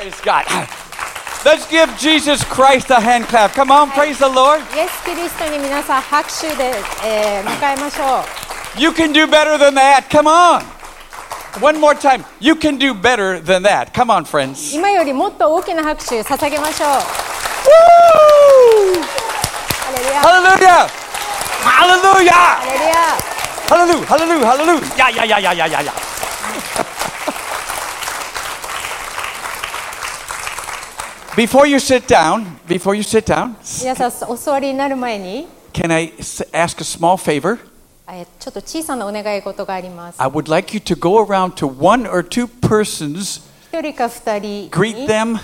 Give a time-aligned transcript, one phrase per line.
[0.00, 0.45] Praise God.
[1.43, 3.51] Let's give Jesus Christ a hand clap.
[3.53, 4.61] Come on, praise the Lord.
[4.75, 6.71] イエス・キリストに皆さん拍手で、
[7.03, 10.07] えー迎えましょう You can do better than that.
[10.09, 10.63] Come on.
[11.59, 12.23] One more time.
[12.39, 13.91] You can do better than that.
[13.93, 14.73] Come on, friends.
[14.73, 16.89] 今よりもっと大きな拍手捧げましょう
[17.67, 19.01] Woo!
[19.81, 20.87] ハレルヤ Hallelujah!
[21.63, 22.31] Hallelujah!
[22.31, 23.17] ハレルヤ
[23.67, 24.05] Hallelujah!
[24.05, 24.45] Hallelujah!
[24.45, 24.97] Hallelujah!
[24.97, 26.09] Yeah, yeah, yeah, yeah, yeah, yeah, yeah.
[31.40, 37.16] Before you sit down, before you sit down, 皆さんお座りになる前に can I s- ask a small
[37.16, 37.58] favor?
[38.08, 43.42] えーちょっと小さなお願い事があります I would like you to go around to one or two persons,
[43.72, 45.38] 一人か二人に greet them,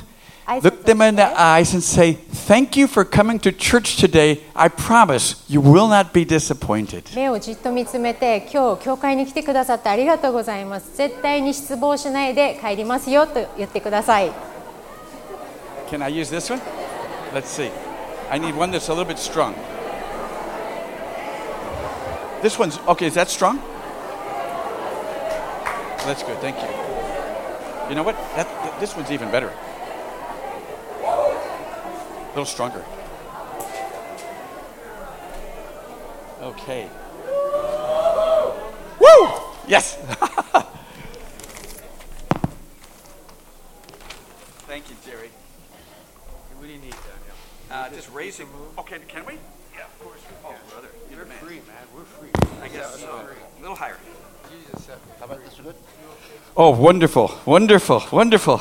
[0.46, 3.96] 挨拶を look them in the して eyes, and say, Thank you for coming to church
[4.00, 4.40] today.
[4.54, 7.02] I promise you will not be disappointed.
[7.14, 14.32] 目をじっと見つめて今日教会に来てくださってありがとうございます絶対に失望しないで帰りますよと言ってください
[15.87, 16.61] Can I use this one?
[17.33, 17.71] Let's see.
[18.29, 19.55] I need one that's a little bit strong.
[22.41, 23.07] This one's okay.
[23.07, 23.57] Is that strong?
[26.05, 26.37] That's good.
[26.39, 26.67] Thank you.
[27.89, 28.15] You know what?
[28.35, 29.53] That, th- this one's even better.
[31.03, 32.83] A little stronger.
[36.41, 36.89] Okay.
[38.99, 39.29] Woo!
[39.67, 39.95] Yes.
[44.67, 45.29] Thank you, Jerry.
[46.57, 47.35] What do you need, Daniel?
[47.86, 48.46] Uh, just raise it.
[48.78, 49.34] Okay, can we?
[49.74, 50.58] Yeah, of course we Oh, can.
[50.70, 51.38] brother, you're We're the man.
[51.38, 51.84] free, man.
[51.94, 52.30] We're free.
[52.62, 53.08] I guess so.
[53.08, 53.96] A little higher.
[54.50, 55.74] Jesus said, How about this good?
[56.56, 58.60] Oh, wonderful, wonderful, wonderful.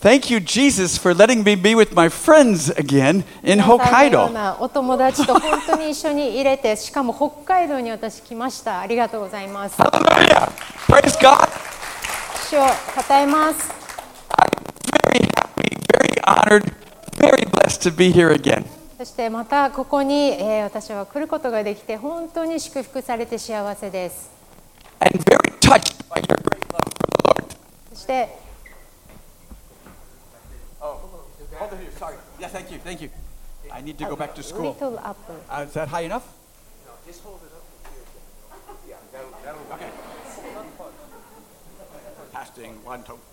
[0.00, 4.32] Thank you, Jesus, for letting me be with my friends again in 皆さんのよう Hokkaido.
[4.32, 10.50] な お友達と本当に一緒に入れてしかも北海道に私来ましたありがとうございます Hallelujah!
[10.88, 11.48] Praise God!
[12.50, 12.66] 主を
[13.02, 13.72] 称えます
[14.92, 16.72] Very happy, very honored,
[17.18, 18.64] very blessed to be here again.
[18.98, 24.30] そしてまたここに、えー私は来ることができて本当に祝福されて幸せです
[25.00, 26.80] And very touched by your great love
[27.24, 27.56] for the Lord.
[27.92, 28.28] そして、
[31.58, 32.16] Hold it here, sorry.
[32.40, 33.10] Yeah, thank you, thank you.
[33.72, 34.72] I need to go back to school.
[34.72, 35.16] Little up
[35.50, 36.22] Uh, is that high enough?
[37.06, 37.62] Just hold it up.
[38.88, 39.90] Yeah, that'll, that'll Okay.
[42.32, 43.18] Testing, one, two.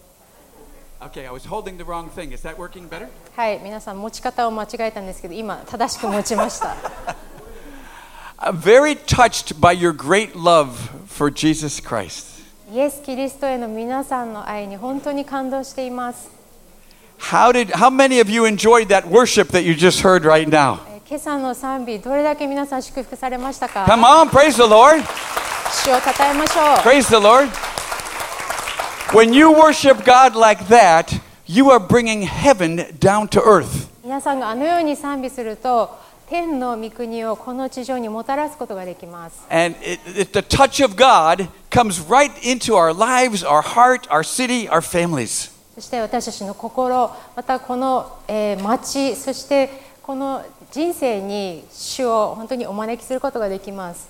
[1.04, 2.32] Okay, I was holding the wrong thing.
[2.32, 3.08] Is that working better?
[3.36, 6.76] はい皆さん持ち方を間違えたんですけど今正しく持ちました
[8.38, 10.72] I'm very touched by your great love
[11.08, 12.42] for Jesus Christ.
[12.72, 16.30] イエス・キリストへの皆さんの愛に本当に感動しています
[17.20, 20.80] How did how many of you enjoyed that worship that you just heard right now?
[20.88, 25.04] えー今朝の賛美どれだけ皆さん祝福されましたか Come on, praise the Lord.
[25.84, 27.50] 主を称えましょう Praise the Lord.
[29.14, 33.90] When you worship God like that, you are bringing heaven down to earth.
[34.04, 44.08] 皆さんがあのように賛美すると天の御国をこの地上にもたらすことができます And it, it, the touch of God comes right into our lives, our heart,
[44.10, 45.52] our city, our families.
[45.76, 49.70] そして私たちの心またこの、えー町そして
[50.02, 54.10] この人生に主を本当にお招きすることができます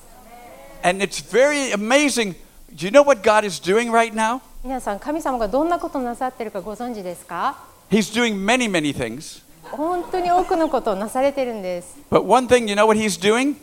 [0.83, 2.35] And it's very amazing.
[2.73, 4.41] Do you know what God is doing right now?
[4.66, 7.56] 皆さん神様がどんなことをなさっているかご存知ですか
[7.88, 9.44] He's doing many, many things.
[9.62, 13.54] 本当に多くのことをなされてるんです But one thing, you know what He's doing?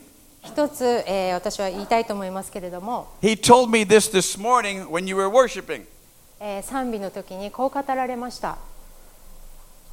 [0.42, 5.82] 一つ、えー私は言いたいと思いますけれども、He told me this this morning when you were worshiping.
[6.40, 8.56] えー賛美の時にこう語られました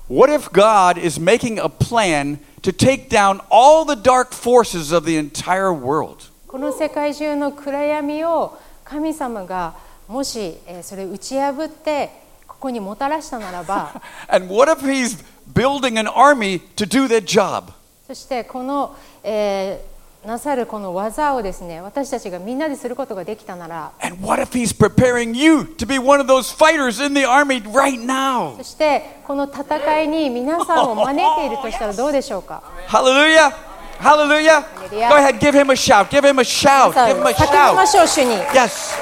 [0.08, 5.06] What if God is making a plan to take down all the dark forces of
[5.06, 6.30] the entire world?
[6.48, 12.10] この世界中の暗闇を神様がもし、えーそれを打ち破って
[12.48, 15.24] ここにもたらしたならば And what if He's
[15.54, 17.72] building an army to do that job?
[18.06, 19.92] そしてこの、えー
[20.28, 27.60] なさるこの技をですね私たちがみんなですることができたなら And what if He's preparing you to be one of those fighters in the army
[27.72, 28.56] right now?
[28.58, 33.52] そしてこの戦いに皆さんを招いているとしたらどうでしょうか Hallelujah!
[34.00, 34.62] Hallelujah!
[35.10, 36.10] Go ahead, give Him a shout.
[36.12, 36.94] Give Him a shout.
[36.94, 37.88] Give Him a shout.
[37.88, 38.94] しょう主に Yes.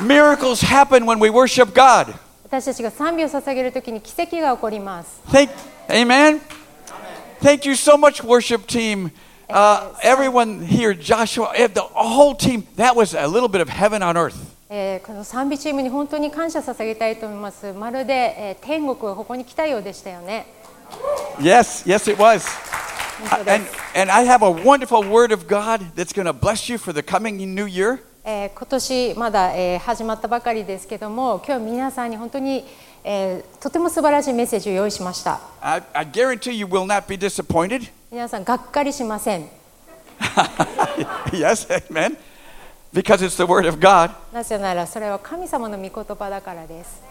[0.00, 2.14] Miracles happen when we worship God.
[2.44, 5.50] 私たちが賛美を捧げるときに奇跡が起こります Thank,
[5.88, 6.40] amen.
[7.40, 9.10] Thank you so much, worship team.
[9.48, 12.66] Uh, everyone here, Joshua, eh, the whole team.
[12.76, 14.34] That was a little bit of heaven on earth.
[14.68, 20.46] えーこの賛美チームに本当に感謝捧げたいと思いますまるで、えー天国がここに来たようでしたよね
[21.40, 22.42] Yes, yes, it was.
[23.28, 26.70] 本当で And, す and I have a wonderful word of God that's going to bless
[26.70, 28.00] you for the coming new year.
[28.27, 32.65] えー今年まだ、えー始まったばかりですけども今日皆さんに本当に、
[33.03, 37.89] えーとても素晴らしいメッセージを用意しました I, I guarantee you will not be disappointed.
[38.11, 39.47] 皆さんがっかりしません
[41.33, 42.17] yes, amen.
[42.93, 44.11] Because it's the Word of God.
[44.33, 47.03] なぜならそれは神様の御言葉だからです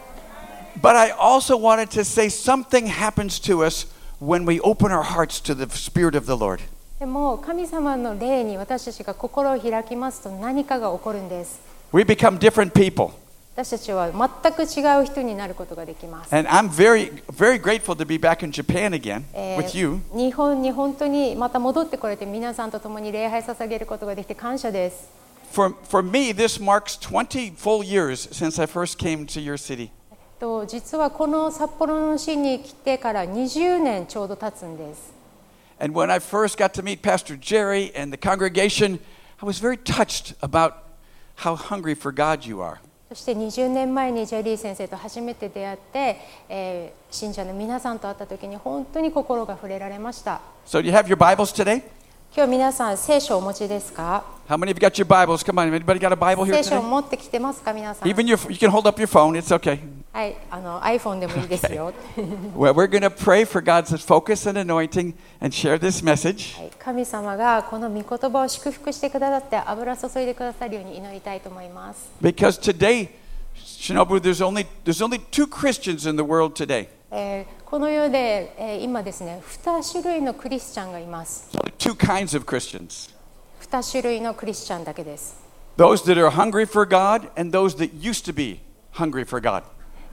[0.81, 3.87] But I also wanted to say something happens to us
[4.19, 6.59] when we open our hearts to the Spirit of the Lord.
[6.99, 11.59] でも神様の霊に私たちが心を開きますと何かが起こるんです
[11.91, 13.11] We become different people.
[13.53, 20.01] 私たちは全く違う人になることができます、And I'm very, very grateful to be back in Japan again え with you.
[20.13, 25.09] ー日本に本当にまた戻ってこれて皆さんと共に礼拝捧げることができて感謝です
[25.51, 29.89] For, for me, this marks 20 full years since I first came to your city.
[30.39, 35.14] と実はこの札幌の市に来てから20年ちょうど経つんです
[35.78, 38.98] And when I first got to meet Pastor Jerry and the congregation,
[39.42, 40.74] I was very touched about
[41.36, 42.78] how hungry for God you are.
[43.08, 46.16] そして20年前にジェリー先生と初めて出会って、
[46.48, 51.82] えー信者の皆さんと会った時に本当に心が触れられました So, do you have your Bibles today?
[52.34, 55.44] 今日皆さん聖書をお持ちですか How many of you got your Bibles?
[55.44, 56.88] Come on, anybody got a Bible here 聖書を today?
[56.88, 59.80] 持ってきてますか皆さん Even your, you can hold up your phone, it's okay.
[60.12, 61.92] はいあの iPhone で もいいですよ
[62.56, 66.56] Well, we're going to pray for God's focus and anointing and share this message.
[66.60, 73.08] はい神様がこの御言葉を祝福してくださって油注いでくださるように祈りたいと思います Because today,
[73.56, 76.88] Shinobu, there's only, there's only two Christians in the world today.
[77.17, 81.49] え、この世で、え、今ですね、2種類のクリスチャンがいます。
[83.61, 85.37] 2種類のクリスチャンだけです。
[85.77, 86.03] Those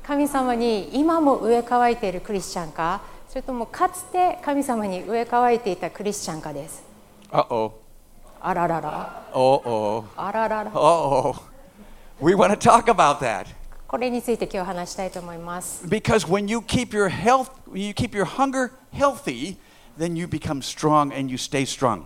[0.04, 6.84] 神様に今も上え替えているクリスチャンか、それともかつて神様に上え替えていたクリスチャンかです。
[7.32, 7.66] あららら
[8.40, 9.22] あららら。
[9.32, 10.04] Uh oh.
[10.16, 10.72] あららら。
[10.72, 11.36] Uh oh.
[12.20, 13.61] We want to talk about that.
[13.92, 19.58] これについて今日話したいと思います Because when you keep your health, when you keep your hunger healthy,
[19.98, 22.04] then you become strong and you stay strong.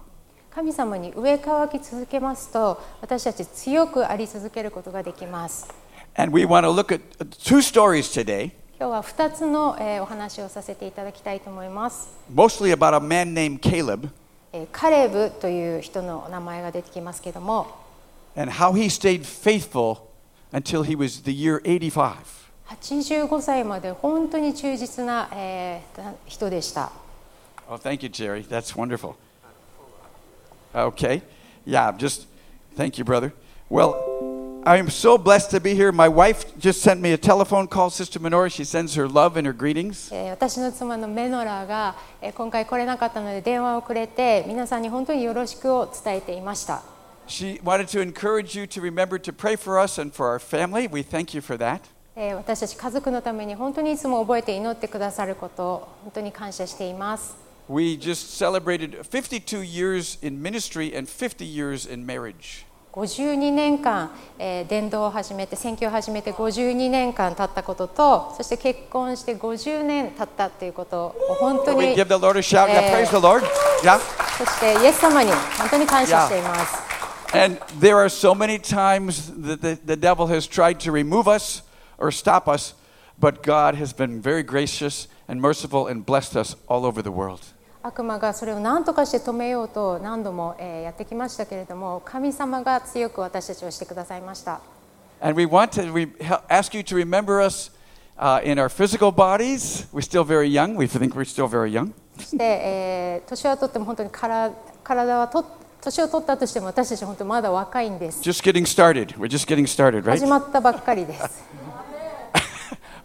[0.51, 5.73] 神様に植え乾き続けますと私たち強くあり続けることができます
[6.17, 8.51] And we want to look at uh, two stories today,
[8.81, 14.09] 今日は2つの、えーお話をさせていただきたいと思います、mostly about a man named Caleb
[14.53, 17.69] えーカレブという人の名前が出てきますけども
[18.35, 20.06] and how he stayed faithful
[20.53, 22.51] until he was the year 85.
[22.69, 26.91] 85歳まで本当に忠実な、えー、人でした。
[27.69, 28.43] Oh, thank you, Jerry.
[28.43, 29.15] That's wonderful.
[30.75, 31.23] Okay.
[31.65, 32.27] Yeah, just
[32.77, 33.33] thank you, brother.
[33.69, 35.93] Well, I am so blessed to be here.
[35.93, 38.51] My wife just sent me a telephone call, Sister Menora.
[38.51, 40.13] She sends her love and her greetings.
[40.13, 41.97] Eh, 私の妻のメノラが
[42.35, 46.96] 今回来れなかったので電話をくれて皆さんに本当によろしくを伝えていました。
[47.28, 50.88] She wanted to encourage you to remember to pray for us and for our family.
[50.92, 51.82] We thank you for that.
[52.16, 57.38] えー私たち家族のために本当にいつも覚えて祈ってくださることを本当に感謝しています
[57.70, 62.66] We just celebrated 52 years in ministry and50 years in marriage.
[62.92, 72.68] 52年間、えー伝道を始めて選挙を始めて52年間経ったこととそして結婚して50年経ったということを本当 We に give the Lord a shout.
[72.68, 72.92] Yeah, Eh.
[72.92, 73.44] praise the Lord.
[73.84, 74.00] Yeah.
[74.38, 76.85] そしてイエス様に本当に感謝しています、
[77.34, 81.64] And there are so many times that the, the devil has tried to remove us
[81.98, 82.74] or stop us,
[83.20, 87.40] but God has been very gracious and merciful and blessed us all over the world.
[87.84, 94.62] 悪魔がそれを何とかして止めようと何度も、えーやってきましたけれども神様が強く私たちをしてくださいました
[95.20, 97.72] And we want to re- hel- ask you to remember us
[98.20, 99.88] uh, in our physical bodies.
[99.92, 100.76] We're still very young.
[100.76, 101.94] We think we're still very young.
[102.18, 104.52] そして、えー年はとっても本当に体
[104.84, 105.44] 体はと
[105.81, 109.17] 年を取ったとしても私たち本当にまだ若いんです Just getting started.
[109.19, 110.11] We're just getting started, right?
[110.19, 111.45] 始まったばっかりです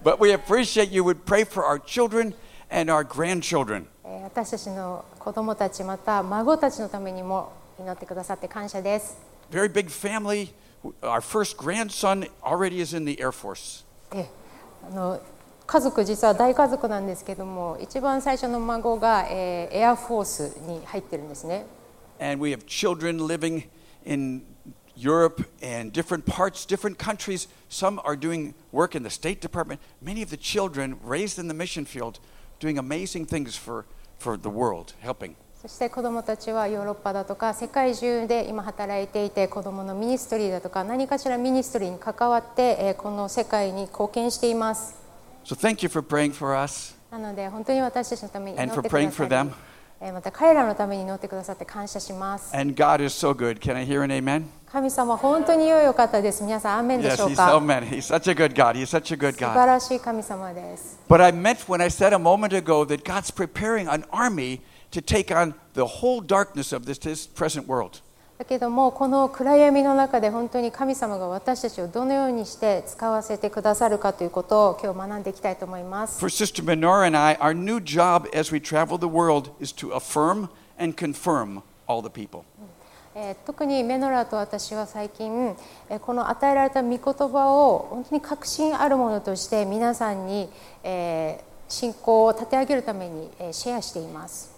[0.04, 2.34] But we appreciate you would pray for our children
[2.72, 3.86] and our grandchildren.
[4.06, 9.18] えー私たちの子供たちまた孫たちのためにも祈ってくださって感謝です
[9.52, 10.54] Very big family.
[11.02, 13.86] Our first grandson already is in the Air Force.
[14.12, 14.28] で
[14.92, 15.20] あの
[15.68, 21.66] 家族実は大家族なんですけども一番最初の孫が、えーエアフォースに入ってるんですね
[22.21, 23.65] And we have children living
[24.05, 24.43] in
[24.97, 27.49] Europe and different parts, different countries.
[27.69, 29.81] Some are doing work in the State Department.
[30.01, 32.19] Many of the children raised in the mission field
[32.59, 33.85] doing amazing things for,
[34.19, 35.37] for the world, helping.
[35.61, 44.95] そして子どもたちはヨーロッパだとか世界中で今働いていて子どものミニストリーだとか何かしらミニストリーに関わってえーこの世界に貢献しています
[45.45, 49.29] So thank you for praying for us なので本当に私たちのために祈 and っ for てくだ praying さ for
[49.29, 49.53] り them.
[50.01, 52.55] えーまた彼らのために祈ってくださって感謝します。
[52.55, 53.59] And God is so good.
[53.61, 54.45] Can I hear an amen?
[54.71, 56.43] 神様、本当に良いお方です。
[56.43, 57.89] 皆さん、アーメンで Yes, しょう He's か so man.
[57.89, 58.75] He's such a good God.
[58.77, 59.67] He's such a good 素晴 God.
[59.67, 60.99] らしい神様です。
[61.09, 65.01] But I meant when I said a moment ago that God's preparing an army to
[65.01, 68.01] take on the whole darkness of this, this present world.
[68.42, 76.20] だけどもこの暗闇の中で本当に神様が私たちをどのようにして使わせてくださるかということを今日学んでいきたいと思います。
[76.20, 80.50] For Sister Menora and I, our new job as we travel the world is to affirm
[80.80, 82.42] and confirm all the people.
[83.14, 85.56] えー特にメノラと私は最近
[85.92, 90.50] えーこの与えられた御言葉を本当に確信あるものとして皆さんに、
[90.84, 94.51] えー信仰を立て上げるために、えーシェアしています。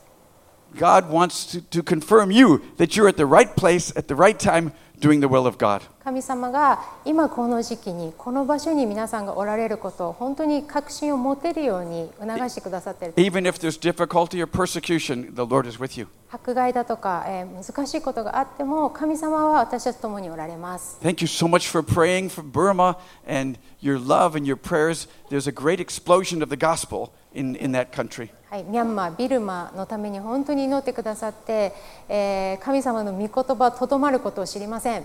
[0.78, 4.38] God wants to, to confirm you that you're at the right place at the right
[4.38, 5.82] time doing the will of God.
[6.04, 16.08] 神様が今この時期にこの場所に皆さんがおられることを本当に確信を持てるように促してくださっている Even if there's difficulty or persecution, the Lord is with you.
[16.30, 22.96] 迫害だとか、えー難しいことがあっても神様は私たちと共におられます Thank you so much for praying for Burma
[23.26, 25.08] and your love and your prayers.
[25.30, 28.30] There's a great explosion of the gospel in, in that country.
[28.52, 31.72] はい、ミャンマー、ビルマのために本当に祈ってくださって、
[32.08, 35.04] えー神様の御言葉とどまることを知りません、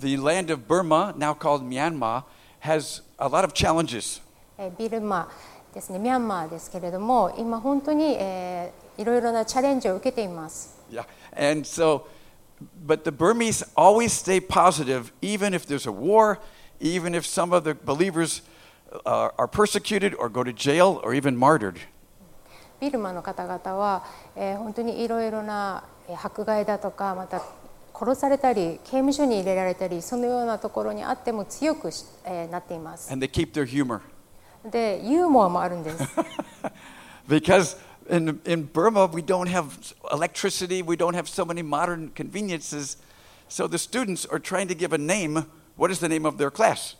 [0.00, 2.24] The land of Burma, now called Myanmar,
[2.60, 4.22] has a lot of challenges.
[4.58, 5.30] えービルマ
[5.74, 11.04] ですね、ミャンマーですけれども今本当に、えーいろいろなチャレンジを受けています Yeah.
[11.34, 12.02] And so,
[12.86, 16.38] but the Burmese always stay positive, even if there's a war,
[16.80, 18.42] even if some of the believers
[19.06, 21.78] uh, are persecuted or go to jail or even martyred.
[22.81, 24.03] ビルマの方々は、
[24.35, 27.41] えー本当にいろいろなえー迫害だとかまた
[27.97, 34.01] 殺されたり刑務所に入れられたりそのようなところにあっても強くし、えーなっています And they keep their humor.
[34.69, 36.03] でユーモアもあるんです
[37.27, 37.77] Because
[38.09, 39.65] in, in Burma, we don't have
[40.11, 42.97] electricity, we don't have so many modern conveniences.
[43.47, 45.45] So the students are trying to give a name.
[45.75, 46.97] What is the name of their class?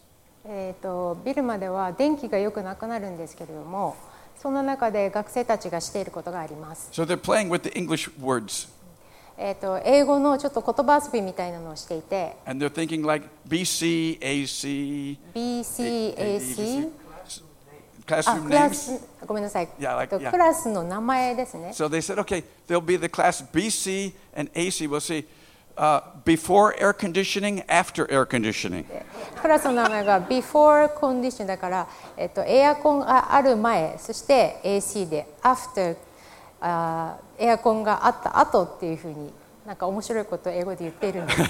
[0.47, 3.95] えーとビルマでは電気がよくなくなるんですけれども
[4.41, 8.69] その中で学生たちがしていることがあります、So they're playing with the English words.
[9.37, 15.17] えー、と英語のちょっと言葉遊びみたいなのをしていて And they're thinking like BC, AC,
[18.07, 18.73] あ classroom クラ names.
[18.73, 20.31] スごめんなさい、Yeah, like- えっと yeah.
[20.31, 24.87] クラスの名前ですね So they said, okay, there'll be the class BC and AC.
[24.87, 25.25] We'll see
[25.76, 28.84] uh, before air conditioning, after air conditioning.
[29.40, 35.96] クラスの名前が Before Condition だから、えっと、エアコンがある前そして AC で After
[36.60, 39.32] あーエアコンがあった後っていうふうに
[39.66, 41.40] なんか面白いことを英語で言っているんです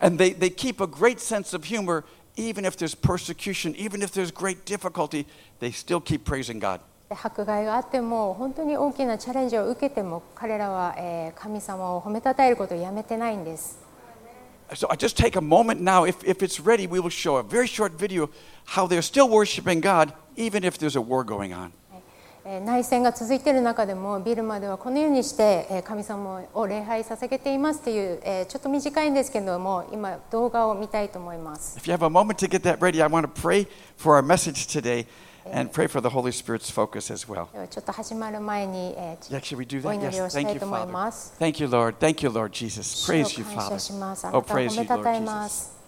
[0.00, 2.04] And they, they keep a great sense of humor,
[2.36, 5.26] even if there's persecution, even if there's great difficulty,
[5.58, 6.80] they still keep praising God.
[7.13, 13.77] で迫害があっても本当に大きなチャレンジを受けても彼らは、えー神様を褒めたたえることをやめてないんです
[14.73, 16.03] So I just take a moment now.
[16.05, 18.29] If, if it's ready, we will show a very short video
[18.65, 21.71] how they're still worshiping God, even if there's a war going on.
[22.45, 33.67] えー内戦が続いている中でもビルマではこのようにしてえー神様を礼拝捧げていますという、えーちょっと短いんですけれども今動画を見たいと思います If you have a moment to get that ready, I want to pray
[33.97, 35.05] for our message today
[35.50, 37.46] and pray for the Holy Spirit's focus as well.
[37.52, 39.94] ではちょっと始まる前に、えー Yeah, should we do お that?
[39.94, 40.30] 祈りを Yes.
[40.30, 40.86] した Thank い you, と思い Father.
[40.86, 41.34] ます。
[41.40, 41.94] Thank you, Lord.
[41.98, 42.82] Thank you, Lord Jesus.
[42.82, 43.78] 主を Praise you, 感謝 Father.
[43.78, 44.26] します。
[44.26, 45.54] あ Oh, なたを praise 褒 you, めたたえ Lord ま Jesus.
[45.54, 45.78] す。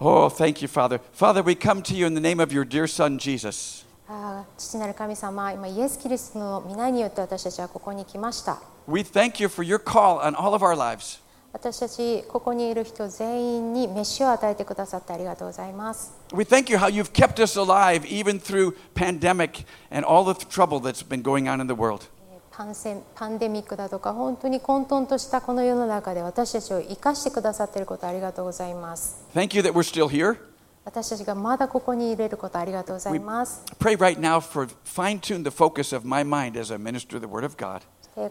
[0.00, 1.00] Oh, thank you, Father.
[1.14, 3.84] Father, we come to you in the name of your dear Son, Jesus.
[4.08, 8.58] あー父なる神様、今イエス・キリストの皆によって私たちはここに来ました。
[8.86, 11.20] We thank you for your call on all of our lives.
[11.53, 16.11] 私たちここにいる人全員に飯を与えてくださってありがとうございます。
[16.33, 21.07] We thank you how you've kept us alive even through pandemic and all the trouble that's
[21.07, 22.09] been going on in the world.
[22.31, 29.23] えーパンセンパンデミックだとか本当に混沌としたこの世の中で私たちを生かしてくださっていることありがとうございます。
[29.35, 30.37] Thank you that we're still here.
[30.85, 33.63] 私たちがまだここにいれることありがとうございます。
[33.79, 37.45] Pray right now for fine tune the focus of my mind as I minister the Word
[37.45, 37.81] of God.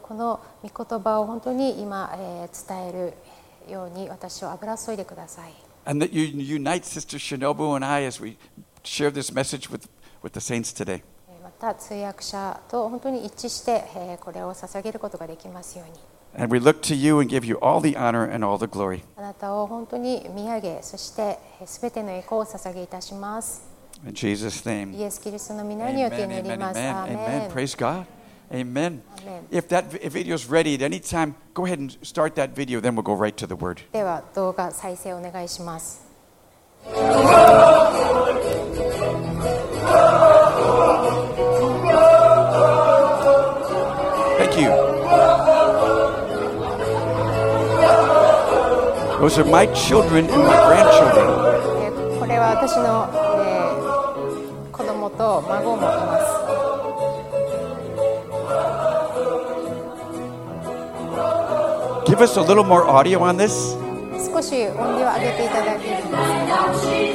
[0.03, 3.15] この御言葉を本当に今、えー、伝える
[3.73, 5.53] ように私を油注いでください。
[5.85, 5.99] With,
[10.23, 10.41] with
[12.69, 13.83] と本当に一致して、
[14.21, 15.99] これを捧げることができますように。
[19.17, 23.65] あなたを本当に見上げ、そしてすべての栄光を捧げいたします。
[24.05, 24.09] イ
[25.03, 26.79] エス・キリストの皆によって祈ります。
[26.79, 27.19] アーメン。
[27.19, 27.51] Amen.
[27.51, 27.51] Amen.
[27.51, 28.22] Amen.
[28.53, 29.03] Amen.
[29.51, 32.95] If that video is ready at any time, go ahead and start that video, then
[32.95, 33.81] we'll go right to the word.
[33.93, 36.03] では動画再生お願いします。
[44.39, 44.69] Thank you.
[49.19, 52.19] Those are my children and my grandchildren.
[52.19, 53.09] これは私の、
[53.41, 56.42] えー、子供と孫もいます。
[62.12, 63.76] Give us a little more audio on this.
[64.18, 66.10] 少し音量上げていただけるんです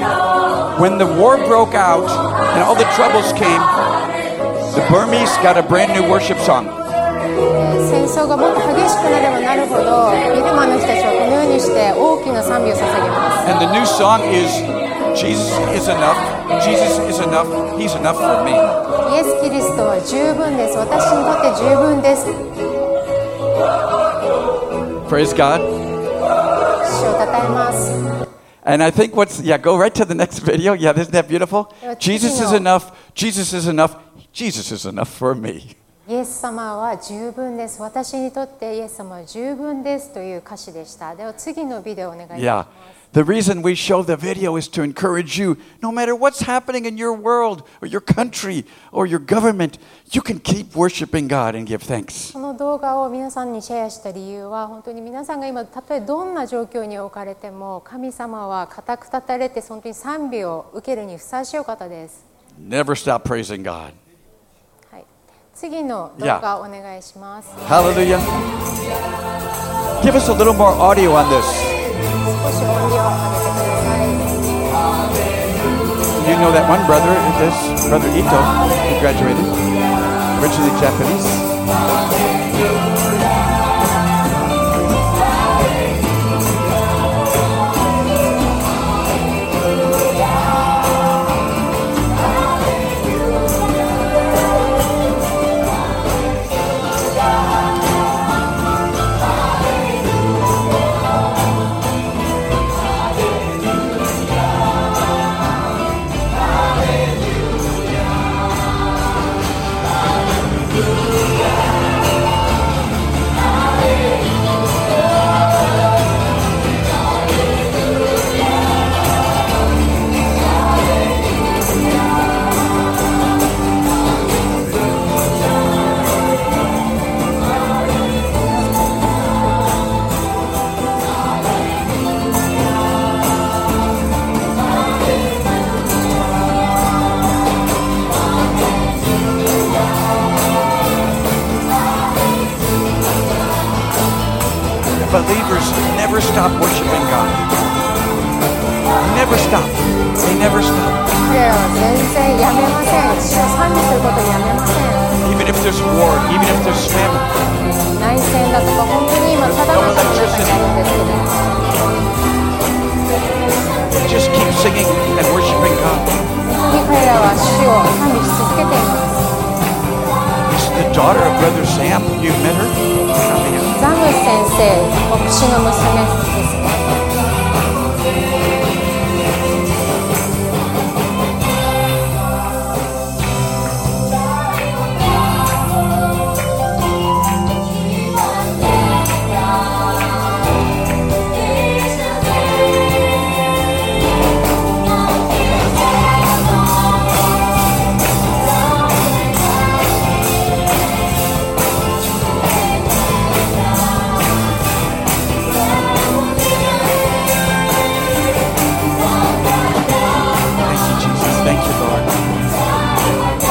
[0.01, 2.09] か When the war broke out
[2.55, 3.61] and all the troubles came,
[4.75, 6.67] the Burmese got a brand new worship song.
[6.67, 14.49] えー戦争がもっと激しくなればなるほどビルマの人たちはこのようにして大きな賛美を捧げます And the new song is
[15.15, 16.17] Jesus is enough.
[16.65, 17.47] Jesus is enough.
[17.77, 18.53] He's enough for me.
[19.13, 22.25] イエス・キリストは十分です私にとって十分です
[25.09, 25.61] Praise God.
[25.61, 27.93] 主をたたえます
[28.65, 30.75] And I think what's, yeah, go right to the next video.
[30.75, 31.75] Yeah, isn't that beautiful?
[31.83, 32.57] Yeah, Jesus is Tino.
[32.59, 32.93] enough.
[33.15, 33.97] Jesus is enough.
[34.33, 35.77] Jesus is enough for me.
[36.09, 42.67] イエス様は十分です私にとってイエス様は十分ですという歌詞でしたでは次のビデオお願いします Yeah.
[43.13, 46.97] The reason we show the video is to encourage you no matter what's happening in
[46.97, 49.77] your world or your country or your government,
[50.13, 52.33] you can keep worshiping God and give thanks.
[52.33, 62.25] この動画を皆さんにシェアした理由は本当に皆さんが今たとえどんな状況に置かれても神様は固く立たれて本当に賛美を受けるにふさわしいお方です、
[62.59, 63.93] Never stop praising God.
[64.91, 65.05] はい、
[65.55, 68.19] 次の動画お願いします、 Hallelujah.
[70.01, 71.76] Give us a little more audio on this.
[71.97, 75.23] 少し音量を上げてください
[76.23, 77.57] You know that one brother, this
[77.89, 78.39] brother Ito,
[78.87, 79.45] who graduated,
[80.41, 82.46] originally Japanese.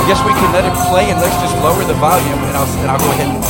[0.05, 2.67] I guess we can let it play and let's just lower the volume and I'll,
[2.81, 3.43] and I'll go ahead and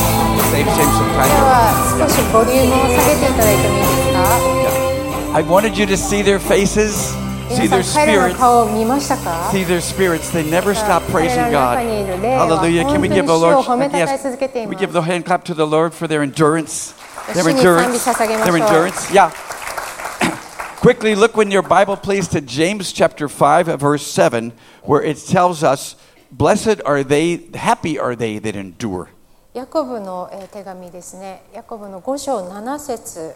[0.52, 1.28] save, save some で time.
[1.42, 7.14] は少しボリュームを下げていただいてもいいですか I wanted you to see their faces,
[7.48, 8.38] see 皆 their さん彼らの spirits.
[8.38, 10.30] 顔を見ましたか See their spirits.
[10.32, 11.74] They never stop 彼 praising らの God.
[11.76, 12.84] 中にいる霊は Hallelujah.
[12.84, 14.86] Can 本 we 当に give 主 the を Lord 褒めたたえ yes, 続けてい we ま give
[14.88, 16.94] す the hand clap to the Lord for their endurance.
[17.32, 18.12] Their 主に賛美 endurance.
[18.12, 19.12] 捧げまし Their ょう endurance.
[19.12, 19.30] Yeah.
[20.82, 24.52] Quickly look in your Bible, please, to James chapter 5, verse 7,
[24.82, 25.94] where it tells us,
[26.31, 29.07] Blessed are they, happy are they that endure.
[29.53, 31.41] ヤコブのえー手紙ですね。
[31.53, 33.33] ヤコブの5章7節、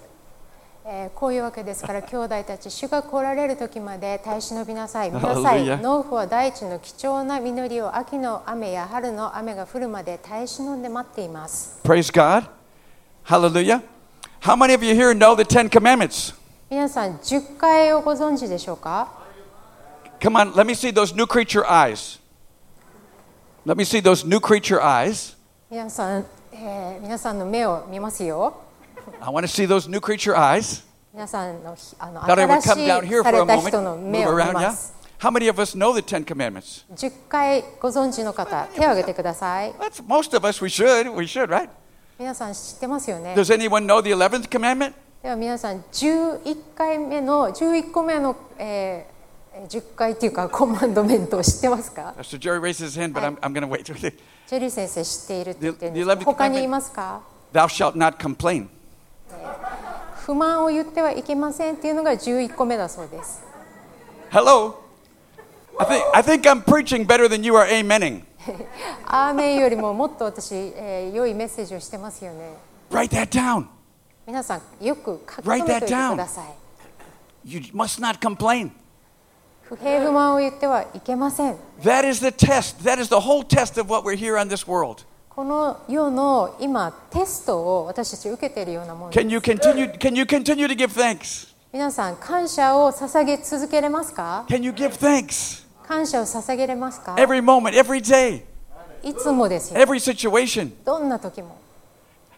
[0.86, 12.46] えーこういうわけですから兄弟たち主が来られる時まで耐え忍びなさい見なさい.農夫は大地の貴重な実りを秋の雨や春の雨が降るまで耐え忍んで待っています Praise God.
[13.26, 13.82] Hallelujah.
[14.42, 16.34] How many of you here know the Ten Commandments?
[16.70, 19.08] 皆さん10回をご存知でしょうか
[20.20, 22.20] Come on, let me see those new creature eyes.
[23.64, 25.36] Let me see those new creature eyes.
[25.72, 25.86] I
[29.30, 30.84] want to see those new creature eyes.
[31.14, 34.74] 皆さんのあの Thought I would come down here for a moment, move around, yeah?
[35.20, 36.86] How many of us know the Ten Commandments?
[36.96, 39.74] 10回ご存知の方、手を挙げてください。
[39.74, 40.64] That's most of us.
[40.64, 41.14] We should.
[41.14, 41.70] We should, right?
[42.18, 44.94] Does anyone know the eleventh commandment?
[45.22, 49.06] では皆さん、11回目の、11個目の、え
[49.68, 53.84] 10回っていうかコマンドメントを知ってますか Pastor Jerry raised his hand, but I'm, I'm going to wait.
[53.86, 57.22] ジェリー先生知っているって言ってるんです the け 11th ど他にいますか
[57.54, 58.68] Thou shalt not complain.
[60.26, 63.42] 不満を言ってはいけませんっていうのが11個目だそうです
[64.32, 64.76] Hello.
[65.80, 68.24] I think I think I'm preaching better than you are amening.
[69.06, 72.54] アーメンよりももっと私、えー良いメッセージをしてますよね
[72.90, 73.66] Write that down.
[74.26, 76.46] 皆さんよく書き留めて.ください
[77.44, 78.72] You must not complain.
[79.71, 82.83] 不平不満を言ってはいけません That is the test.
[82.85, 85.05] That is the whole test of what we're here on this world.
[85.29, 89.93] この世の今テストを私たち受けているようなものです Can you continue?
[89.99, 91.55] Can you continue to give thanks?
[91.73, 98.43] 皆さん感謝を捧げ続けれますか Can you give thanks 感謝を捧げれますか every moment, every day,
[99.03, 100.73] いつもですよ every situation?
[100.85, 101.59] どんな時も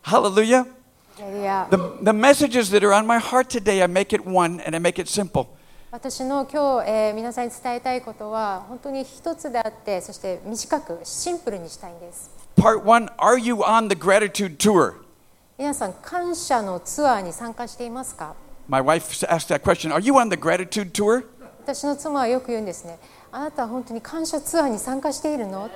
[0.02, 0.64] Hallelujah.
[0.64, 4.74] ハレルヤ The, the messages that are on my heart today, I make it one and
[4.74, 5.46] I make it simple.
[5.93, 14.95] 私の今日、えー皆さんに伝えたいことは本当に一つであってそして短くシンプルにしたいんです Part one Are you on the gratitude tour?
[15.55, 18.33] 皆さん感謝のツアーに参加していますか
[18.67, 21.27] My wife asked that question Are you on the gratitude tour?
[21.63, 22.97] 私の妻はよく言うんですね
[23.31, 25.69] あなたは本当に感謝ツアーに参加しているの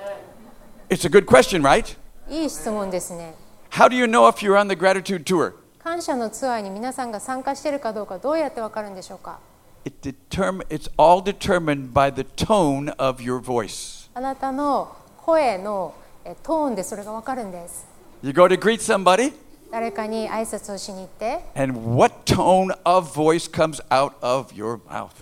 [0.88, 1.96] It's a good question, right?
[2.28, 3.36] いい質問ですね
[3.70, 5.52] How do you know if you're on the gratitude tour?
[5.78, 9.38] 感謝のツアーに皆さんが参加しているかどうかどうやってわかるんでしょうか
[9.88, 14.08] it determ- it's all determined by the tone of your voice.
[18.22, 19.32] You go to greet somebody,
[21.54, 25.14] And what tone of voice comes out of your mouth?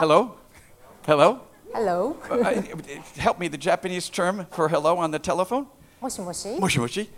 [0.00, 0.36] Hello?
[1.06, 1.40] Hello?
[1.74, 2.16] ?Hello?
[2.30, 2.62] I-
[3.20, 5.66] help me, the Japanese term for hello on the telephone?
[6.00, 7.08] もしもし Mushi.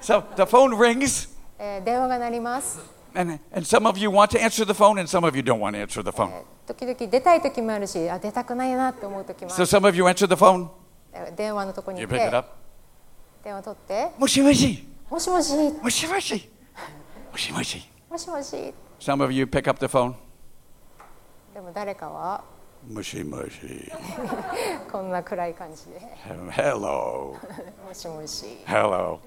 [0.00, 1.28] So the phone rings,
[1.64, 2.80] えー、電話が鳴ります。
[3.14, 5.76] And, and some of you want to answer the phone, and some of you don't want
[5.76, 6.42] to answer the phone.
[6.66, 9.66] 時々出たい時もあるし、あ出たくないなって思う時もあ So る。
[9.66, 10.68] some of you answer the phone,
[11.36, 12.48] 電話のとこに you 行っ pick it て、up.
[13.44, 16.50] 電話取って、"もしもし,もしもし、もしもし,
[17.30, 18.74] もしもし."もしもし。
[18.98, 20.14] Some of you pick up the phone.
[21.54, 22.42] でも誰かは"
[22.90, 23.92] もしもし."
[24.90, 27.36] こんな暗い感じで、Um, Hello.
[27.86, 28.64] もしもし。
[28.66, 29.20] Hello.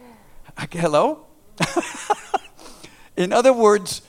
[0.71, 1.17] Hello?
[3.16, 4.02] In other words,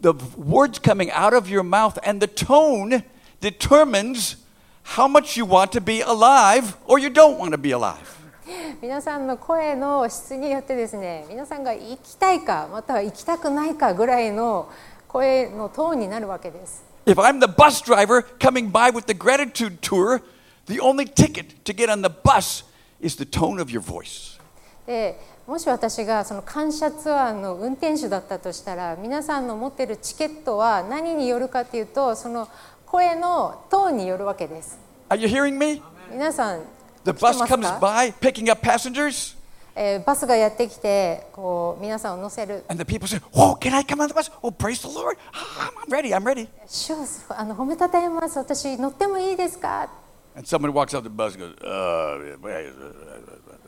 [0.00, 3.02] the words coming out of your mouth and the tone
[3.40, 4.36] determines
[4.82, 8.20] how much you want to be alive or you don't want to be alive.
[8.82, 14.70] 皆さんの声の質によってですね皆さんが行きたいかまたは行きたくないかぐらいの
[15.08, 20.22] 声のトーンになるわけです If I'm the bus driver coming by with the gratitude tour,
[20.66, 22.64] the only ticket to get on the bus
[23.00, 24.38] is the tone of your voice.
[24.86, 25.18] で
[25.49, 32.47] もし私がその感謝ツアーの運転手だったとしたら皆さんの持ってるチケットは何によるかっていうとその
[32.85, 34.77] 声のトーンによるわけです
[35.09, 35.81] Are you hearing me?
[36.11, 36.59] 皆さん
[37.03, 39.35] The bus comes か by picking up passengers,
[39.75, 44.31] えーバスがやってきてこう皆さんを乗せる and the people say, Oh, can I come on the bus?
[44.43, 45.17] Oh, praise the Lord.
[45.33, 46.97] Ah, I'm ready, I'm ready.「主を
[47.29, 49.89] あの褒めたたえます私乗ってもいいですか?」
[50.37, 52.37] And someone walks out the bus and goes, uh,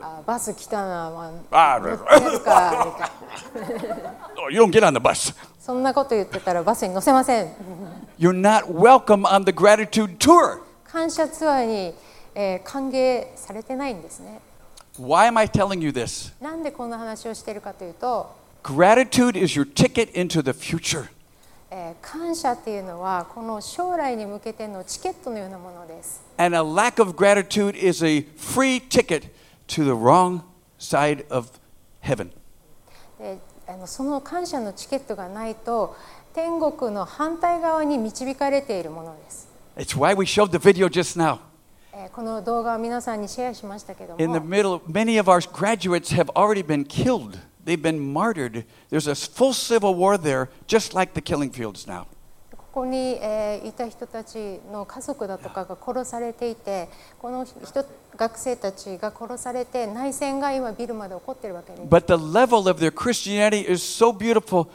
[0.04, 2.94] あバス来たな、まああ、乗ってるか
[3.64, 5.34] みたいな oh, you don't get on the bus.
[5.60, 7.46] そんなこと言ってたらバスに乗せません
[8.18, 10.60] You're not welcome on the gratitude tour.
[10.84, 11.94] 感謝ツアーに、
[12.34, 14.40] えー歓迎されてないんですね
[15.00, 16.32] Why am I telling you this?
[16.42, 18.34] なんでこんな話をしているかというと
[18.64, 21.06] Gratitude is your ticket into the future.
[21.70, 29.30] えー感謝っていうのはこの将来に向けてのチケットのようなものです And a lack of gratitude is a free ticket
[29.67, 30.41] to the wrong
[30.79, 31.49] side of
[32.01, 32.31] heaven.
[33.19, 35.95] であのその感謝のチケットがないと
[36.33, 41.39] 天国の反対側に導かれているものです、 It's why we showed the video just now.
[41.93, 47.39] えーこの動画を皆さんにシェアしましたけど In the も middle, many of our graduates have already been killed.
[47.65, 48.63] They've been martyred.
[48.89, 52.05] There's a full civil war there, just like the killing fields now.
[52.71, 56.87] ここに、えーいた人たちの家族だとかが殺されていて
[57.19, 57.55] この人
[58.15, 64.67] 学生たちが殺されて内戦が今ビルマで起こっているわけです But the level of their Christianity is so beautiful.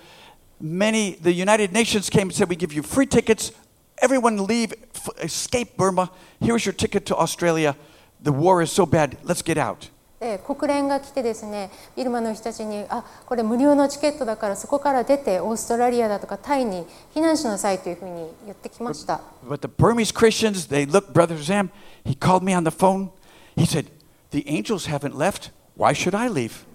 [0.61, 3.53] Many, the United Nations came and said, We give you free tickets.
[4.01, 6.11] Everyone leave, f- escape Burma.
[6.41, 7.75] Here's your ticket to Australia.
[8.23, 9.17] The war is so bad.
[9.25, 9.89] Let's get out.
[10.20, 19.22] で国連が来てですねビルマの人たちにあこれ無料のチケットだからそこから出てオーストラリアだとかタイに避難しなさいというふうに言ってきました。
[19.48, 21.70] But the Burmese Christians, they looked, Brother Zam,
[22.04, 23.10] he called me on the phone.
[23.56, 23.86] He said,
[24.32, 25.52] The angels haven't left.
[25.76, 26.66] Why should I leave?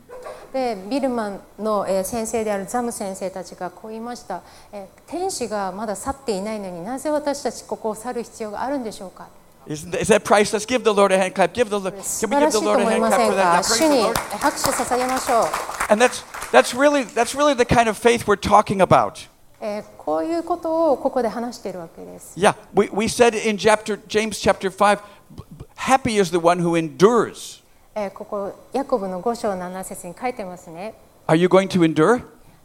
[0.52, 9.28] でビルマのえー先生であるザム先生たちがこう言いました、えー天使がまだ去っていないのになぜ私たちここを去る必要があるんでしょうか？
[9.67, 10.65] Isn't, is that priceless?
[10.65, 11.54] Give the Lord a hand clap.
[11.54, 13.00] Give the, Lord- 素 can we 晴ら give し the いと Lord a 思い hand
[13.02, 13.43] ま clap せ for ん that?
[13.43, 14.38] か Now, 主 praise に the Lord.
[14.38, 15.45] 拍手捧げましょう、
[15.89, 19.28] And that's, that's, really, that's really the kind of faith we're talking about.
[19.60, 25.00] えーこういうことをここで話しているわけです Yeah, we, we said in chapter, James chapter 5,
[25.36, 27.62] b- b- happy is the one who endures.
[27.93, 30.93] えーここヤコブの5章7節に書いてますね、
[31.28, 32.23] Are you going to endure?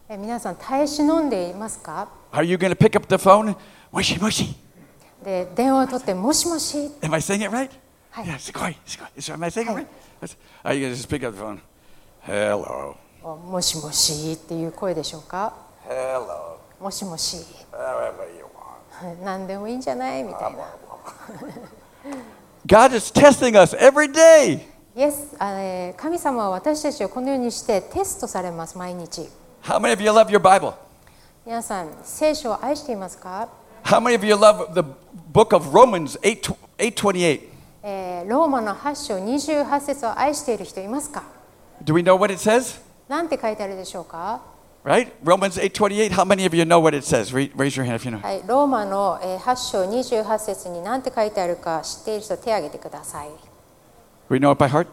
[0.08, 3.56] えー皆さん耐え忍んでいますか Are you going to pick up the phone?
[3.90, 4.54] Moshi moshi.
[5.27, 7.69] で電話を取ってもしもし Am I saying it right?
[8.11, 8.23] Hi.
[8.23, 9.07] Yeah, sugoi, sugoi.
[9.17, 9.87] Is- Am I saying it right?
[10.63, 11.59] Are you going to just pick up the phone?
[12.21, 12.95] Hello.
[13.21, 15.53] もしもしっていう声でしょうか
[15.85, 16.57] Hello.
[16.79, 18.45] もしもし Whatever you
[19.03, 19.21] want.
[19.25, 20.59] 何でもいいんじゃないみたいな
[22.65, 24.61] God is testing us every day.
[24.95, 29.29] イエスあえー神様は私たちをこのようにしてテストされます毎日
[29.63, 30.73] How many of you love your Bible?
[31.45, 33.49] 皆さん聖書を愛していますか、
[33.86, 34.82] How many of you love the
[35.32, 37.40] book of Romans 8, 828?
[37.84, 41.24] えーローマの8章28節を愛している人いますか
[41.84, 42.80] Do we know what it says?
[43.08, 44.40] なんて書いてあるでしょうか
[44.84, 45.12] Right?
[45.24, 46.10] Romans 8:28.
[46.10, 47.32] How many of you know what it says?
[47.32, 48.20] Ra- Raise your hand if you know.
[48.20, 53.28] はい、ローマのえー8章28節に何て書いてあるか知っている人手を挙げてください。
[54.28, 54.86] We know it by heart?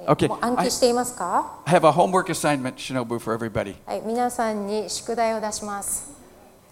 [0.00, 0.28] えー Okay.
[0.28, 3.74] もう暗記していますか I have a homework assignment, Shinobu, for everybody.
[3.86, 6.10] はい、皆さんに宿題を出します。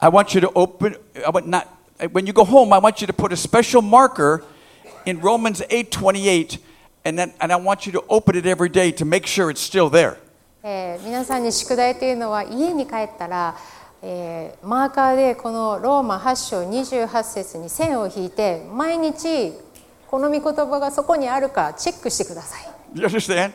[0.01, 1.67] I want you to open I want not
[2.12, 4.45] when you go home, I want you to put a special marker
[5.07, 6.59] in Romans 8:28
[7.05, 9.61] and then and I want you to open it every day to make sure it's
[9.61, 10.17] still there.
[10.62, 13.57] えー皆さんに宿題というのは家に帰ったら、
[14.03, 19.53] えーマーカーでこのローマ8章28節に線を引いて毎日
[20.11, 22.69] この御言葉がそこにあるかチェックしてください。
[22.95, 23.53] You understand?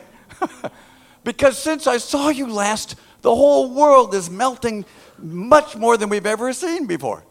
[1.25, 4.85] because since I saw you last, the whole world is melting
[5.19, 7.23] much more than we've ever seen before.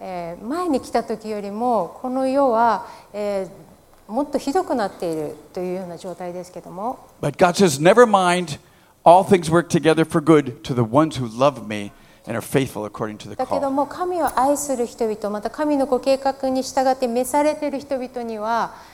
[0.00, 3.64] えー前に来た時よりもこの世は、えー
[4.06, 8.58] もっとひどくなっているというような状態ですけども But God says, Never mind,
[9.02, 11.90] all things work together for good to the ones who love me
[12.26, 13.70] and are faithful according to the だけど call.
[13.70, 18.93] も神を愛する人々また神のご計画に従って召されている人々には、えー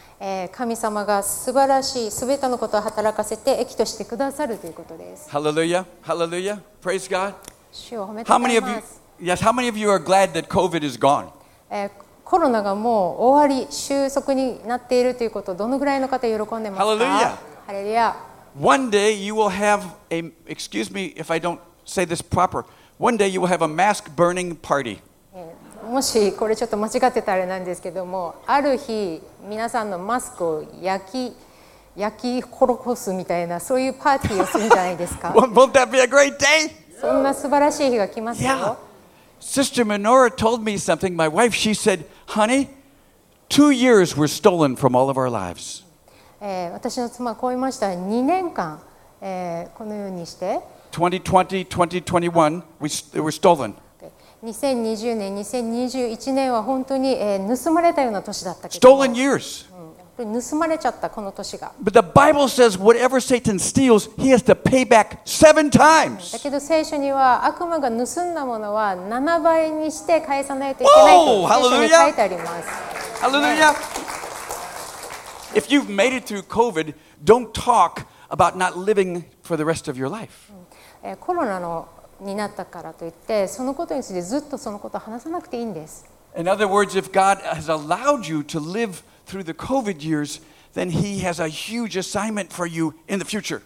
[0.52, 5.30] 神様が素晴らしい全てのことを働かせて益としてくださるということです。
[5.30, 5.84] Hallelujah.
[6.04, 6.60] Hallelujah.
[6.82, 7.34] Praise God.
[7.72, 9.00] How many い of ま you す。
[9.20, 11.28] yes, how many of you are glad that COVID is gone?
[11.70, 11.90] えー
[12.30, 17.36] コロナがもう終わり収束になっているということをどのぐらいの方喜んでますか Hallelujah.
[17.66, 18.14] ハレルヤ
[18.56, 22.64] One day you will have a excuse me if I don't say this proper.
[22.98, 25.00] One day you will have a mask burning party.
[25.90, 31.36] えーもしこれちょっと間違ってたらあれなんですけどもある日皆さんのマスクを焼き
[31.96, 36.70] 焼き殺すみたいなそういうパーティーをするんじゃないですか Won't, that be a great day?
[37.00, 38.76] そんな素晴らしい日が来ますよ Yeah.
[39.40, 41.16] Sister Menorah told me something.
[41.16, 42.68] My wife, she said, honey,
[43.48, 45.82] two years were stolen from all of our lives.
[46.40, 48.80] えー私の妻はこう言いました2年間、
[49.22, 50.60] えーこのようにして
[50.92, 53.74] 2020, 2021, we, they were stolen.
[54.44, 59.66] 2020年2021年は本当に、えー盗まれたような年だったけども Stolen years.
[59.74, 59.90] うん
[60.42, 66.38] 盗まれちゃったこの年が But the Bible says whatever Satan steals, he has to pay back seven だ times.
[66.42, 72.68] けど聖書には悪魔が盗んだものは7倍にして返さないといけないと Oh, 聖書に.書いてあります。
[73.22, 73.74] Hallelujah.
[75.54, 79.98] If you've made it through COVID, don't talk about not living for the rest of
[79.98, 80.50] your life.
[81.02, 81.88] えーコロナの
[82.20, 86.06] になったからといってそのことについてずっとそのことを話さなくていいんです。
[86.36, 90.40] In other words, if God has allowed you to live through the COVID years,
[90.74, 93.62] then He has a huge assignment for you in the future.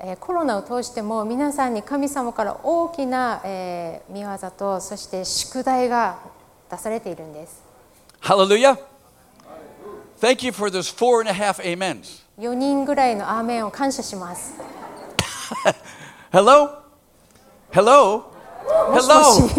[0.00, 6.18] えーコロナを通しても皆さんに神様から大きな、えー見業とそして宿題が
[6.70, 7.62] 出されているんです。
[8.22, 8.78] Hallelujah.
[10.20, 12.22] Thank you for those four and a half amens.
[12.38, 14.54] 4人ぐらいのアーメンを感謝します。
[16.32, 16.81] Hello?
[17.71, 18.25] Hello?
[18.91, 19.41] もし Hello?
[19.41, 19.53] もし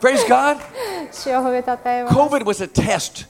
[0.00, 0.58] Praise God.
[1.12, 2.16] 主を褒めたたえます。
[2.16, 3.26] COVID was a test.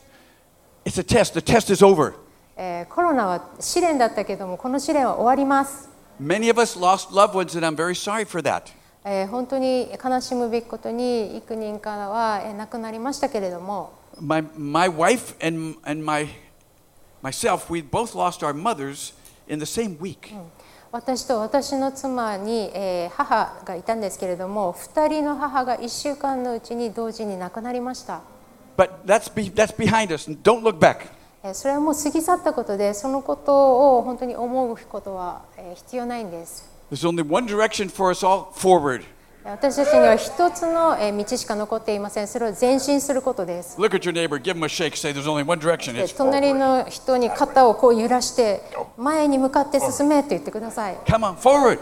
[0.84, 1.32] It's a test.
[1.34, 2.14] The test is over.
[2.56, 5.88] えーコロナは試練だったけどもこの試練は終わります。
[6.20, 8.72] Many of us lost loved ones, and I'm very sorry for that.
[9.04, 16.28] えー本当に悲しむべきことに幾人からは、えー亡くなりましたけれども、 My, my wife and, and my,
[17.22, 19.14] myself, we both lost our mothers
[19.46, 20.34] in the same week.
[20.93, 28.21] 私と私の妻に、えー母がいたんですけれども2人の母が1週間のうちに同時に亡くなりました、
[28.77, 30.29] But that's, be, that's behind us.
[30.29, 31.07] Don't look back.
[31.43, 39.03] えーそれはもう過ぎ去ったことでそのことを本当に思うことは、えー必要ないんです There's only one direction for us all forward.
[39.45, 45.93] 私たちには一つのえー道しか残っていませんそれを前進することです Look at your neighbor, give him a shake, say there's only one direction.
[45.93, 48.61] で It's 隣の人に肩をこう揺らして
[48.97, 51.79] 前に向かって進めと言ってください come on, forward,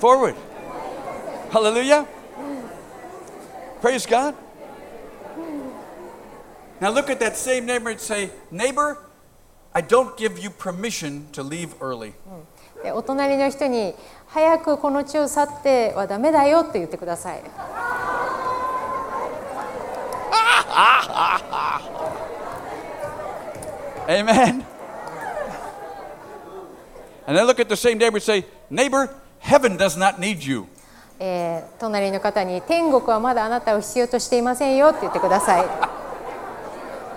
[0.00, 0.34] forward.
[1.50, 2.06] Hallelujah.
[3.80, 4.34] Praise God.
[6.80, 8.98] Now look at that same neighbor and say, neighbor,
[9.74, 12.12] I don't give you permission to leave early.
[12.12, 12.53] で
[12.92, 13.94] お隣の人に
[14.26, 17.42] 早くこの地を去ってはダメだよって言ってください
[24.06, 24.64] Amen.
[27.26, 30.66] And then look at the same neighbor and say, neighbor, heaven does not need you.
[31.20, 35.64] えー隣の方に天国はまだあなたを必要としていませんよって言ってください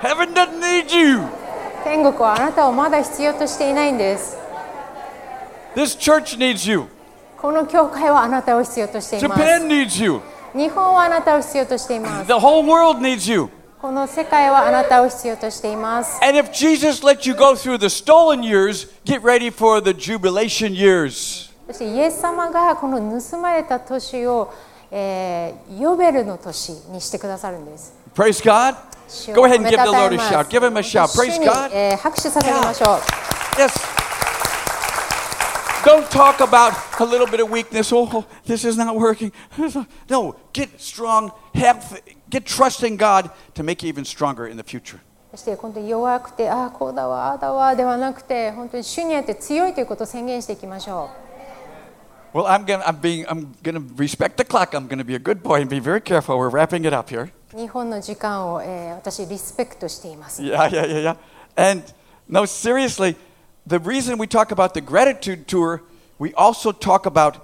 [0.02, 1.20] Heaven doesn't need you.
[1.84, 4.38] 天国はあなたをまだ必要としていないんです
[5.78, 6.88] This church needs you.
[7.40, 10.22] この教会はあなたを必要としています Japan needs you.
[10.56, 13.48] 日本はあなたを必要としています The whole world needs you.
[13.80, 19.92] この世界はあなたを必要としています And if Jesus let you go through the stolen years, get ready for the
[19.94, 21.52] jubilation years.
[21.68, 24.52] そしてイエス様がこの盗まれた年を、
[24.90, 28.74] えーヨベルの年にしてくださるんです Praise God.
[29.36, 30.48] Go ahead and give た the た Lord え a shout.
[30.48, 31.06] Give him a shout.
[31.10, 31.70] 主 Praise に God.
[31.72, 32.98] えー拍手捧げましょう
[33.62, 34.07] Yes.
[35.87, 37.93] Don't talk about a little bit of weakness.
[37.93, 39.33] Oh, this is not working.
[40.09, 41.33] No, get strong.
[41.55, 42.01] Have,
[42.31, 45.01] get trust in God to make you even stronger in the future.
[45.33, 51.09] そして本当に弱くてああこうだわああだわではなくて本当に主にあって強いということを宣言していきましょ
[52.35, 54.75] Well, I'm gonna, I'm being, I'm gonna respect the clock.
[54.75, 56.39] I'm gonna be a good boy and be very careful.
[56.39, 57.31] We're wrapping it up here.
[57.55, 61.17] う日本の時間を、えー私リスペクトしています Yeah, yeah, yeah, yeah.
[61.57, 61.83] And
[62.29, 63.17] no, seriously,
[63.67, 65.83] the reason we talk about the gratitude tour,
[66.19, 67.37] we also talk about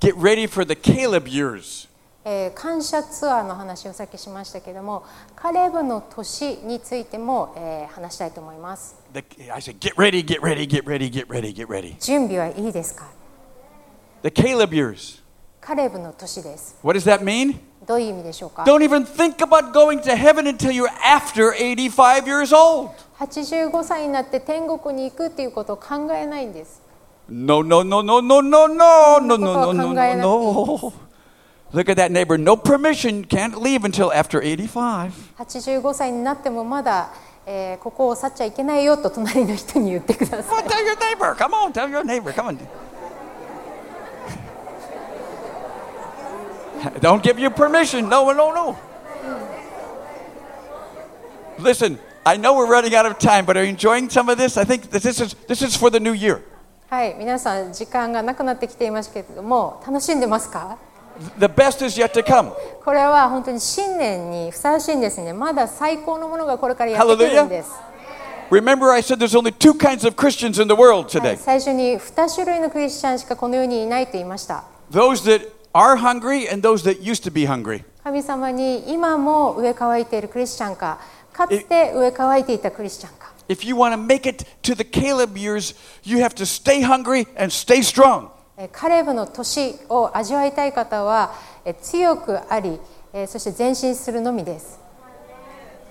[0.00, 1.88] get ready for the Caleb years.
[2.24, 5.04] えー感謝ツアーの話をさっきしましたけども
[5.34, 11.96] カレブの年についても、えー話したいと思います The, I said, get ready, get ready, get ready, get ready, get ready.
[11.98, 13.08] 準備はいいですか
[14.22, 15.22] The Caleb years.
[15.62, 17.58] カレブの年です What does that mean?
[17.87, 22.89] どういう意味でしょうか Don't even think about going to heaven until you're after 85 years old.
[23.19, 26.81] 85歳になって天国に行くっていうことを考えないんです
[27.29, 30.93] No, no, no, no, no, no, no, no, no, no, no, no.
[31.73, 32.37] Look at that neighbor.
[32.37, 33.25] No permission.
[33.25, 35.11] Can't leave until after 85.
[35.37, 37.09] 85歳になってもまだ、
[37.47, 41.35] えーここを去っちゃいけないよと隣の人に言ってください tell your neighbor.
[41.35, 42.31] Come on, tell your neighbor.
[42.33, 42.57] Come on.
[46.99, 48.09] Don't give you permission.
[48.09, 48.77] No, no, no.
[51.57, 54.57] Listen, I know we're running out of time, but are you enjoying some of this?
[54.57, 56.41] I think this is this is for the new year.
[56.89, 60.77] はい皆さん時間がなくなってきていますけれども楽しんでますか
[61.39, 62.51] The best is yet to come.
[62.83, 67.71] これは本当に新年にふさわしいんですねまだ最高のものがこれからやってくるんです
[68.51, 74.63] Remember, I said there's only two kinds of Christians in the world はい today 最初に2種類のクリスチャンしかこの世にいないと言いました
[74.91, 77.83] those that are hungry and those that used to be hungry.
[78.03, 80.99] 神様に今も上乾いているクリスチャンか
[81.33, 87.27] かつて上乾いていたクリスチャンか If you want to make it to the Caleb years, you have to stay hungry
[87.35, 88.29] and stay strong.
[88.57, 91.33] えーカレブの年を味わいたい方は
[91.65, 92.79] えー強くあり
[93.13, 94.79] えーそして前進するのみです、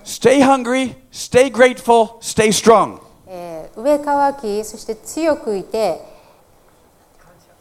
[0.03, 2.99] Stay hungry, stay grateful, stay strong.
[3.27, 6.01] えー上乾きそして強くいて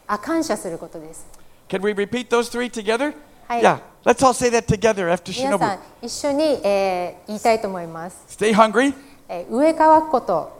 [0.06, 1.26] あ感謝することです
[1.67, 3.13] Can we repeat those three together?
[3.47, 3.61] Hi.
[3.61, 5.75] Yeah, let's all say that together after 皆さ Shinobu.
[5.75, 8.93] ん一緒に、えー言いたいと思います、 Stay hungry,
[9.27, 10.51] えー上乾くこと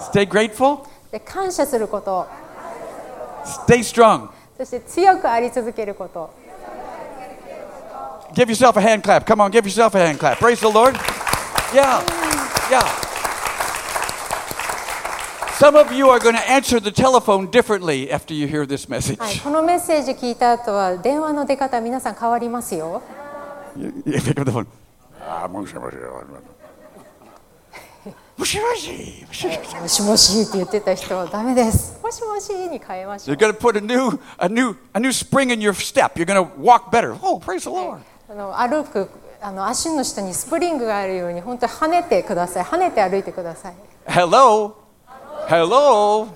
[0.00, 2.26] stay grateful, で感謝すること
[3.44, 4.28] stay strong.
[4.56, 6.30] そして強くあり続けること
[8.34, 9.24] Give yourself a hand clap.
[9.26, 10.38] Come on, give yourself a hand clap.
[10.38, 10.94] Praise the Lord.
[11.74, 12.00] Yeah,
[12.70, 13.03] yeah.
[15.58, 19.18] Some of you are going to answer the telephone differently after you hear this message.
[19.18, 23.02] はい、このメッセージ聞いた後は電話の出方皆さん変わりますよ
[23.76, 24.66] You, you pick up the phone.
[25.20, 25.96] ああ、もしもし。
[28.36, 36.14] もしもしもしもしもしもしって言ってた人はダメですもしもしに変えましょ You're う going to put a new, a new, a new spring in your step.
[36.14, 37.14] You're going to walk better.
[37.22, 38.00] Oh, praise the Lord.
[38.30, 39.10] あの歩く
[39.42, 43.74] あの足の下にスプリングがあるように本当に跳ねてください跳ねて歩いてください
[44.06, 44.72] Hello.
[45.48, 46.34] Hello?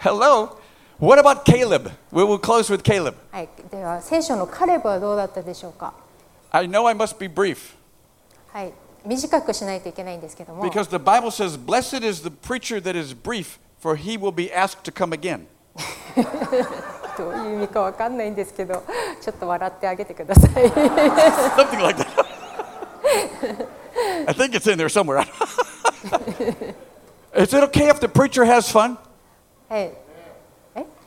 [0.00, 0.58] Hello?
[0.98, 1.90] What about Caleb?
[2.10, 3.14] We will close with Caleb.
[3.30, 5.94] はい、では聖書のカレブはどうだったでしょうか
[6.50, 7.74] I know I must be brief
[8.52, 8.72] はい
[9.04, 14.50] 短くしないといけないんですけども because the Bible says, Blessed is the preacher that is brief, for he will be
[14.50, 15.46] asked to come again.
[17.16, 18.82] どういう意味かわかんないんですけど
[19.22, 22.26] ちょっと笑ってあげてください Something like that.
[24.26, 25.24] I think it's in there somewhere.
[27.34, 28.96] is it okay if the preacher has fun?
[29.68, 29.92] はい、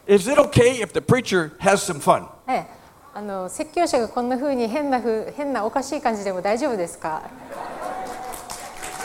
[0.08, 2.28] Is it okay if the preacher has some fun?
[2.45, 2.68] はい、
[3.14, 7.24] あの説教者がこんな風に変な風変なおかしい感じでも大丈夫ですか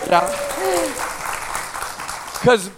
[0.07, 0.21] Yeah.
[2.41, 2.71] Because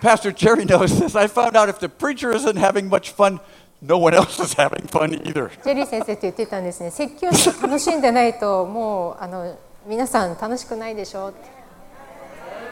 [0.00, 1.16] Pastor Jerry knows this.
[1.16, 3.40] I found out if the preacher isn't having much fun,
[3.80, 5.50] no one else is having fun either.
[5.64, 11.38] ジェリー先生って言ってたんですね説教者楽しんでないともうあの皆さん楽しくないでしょって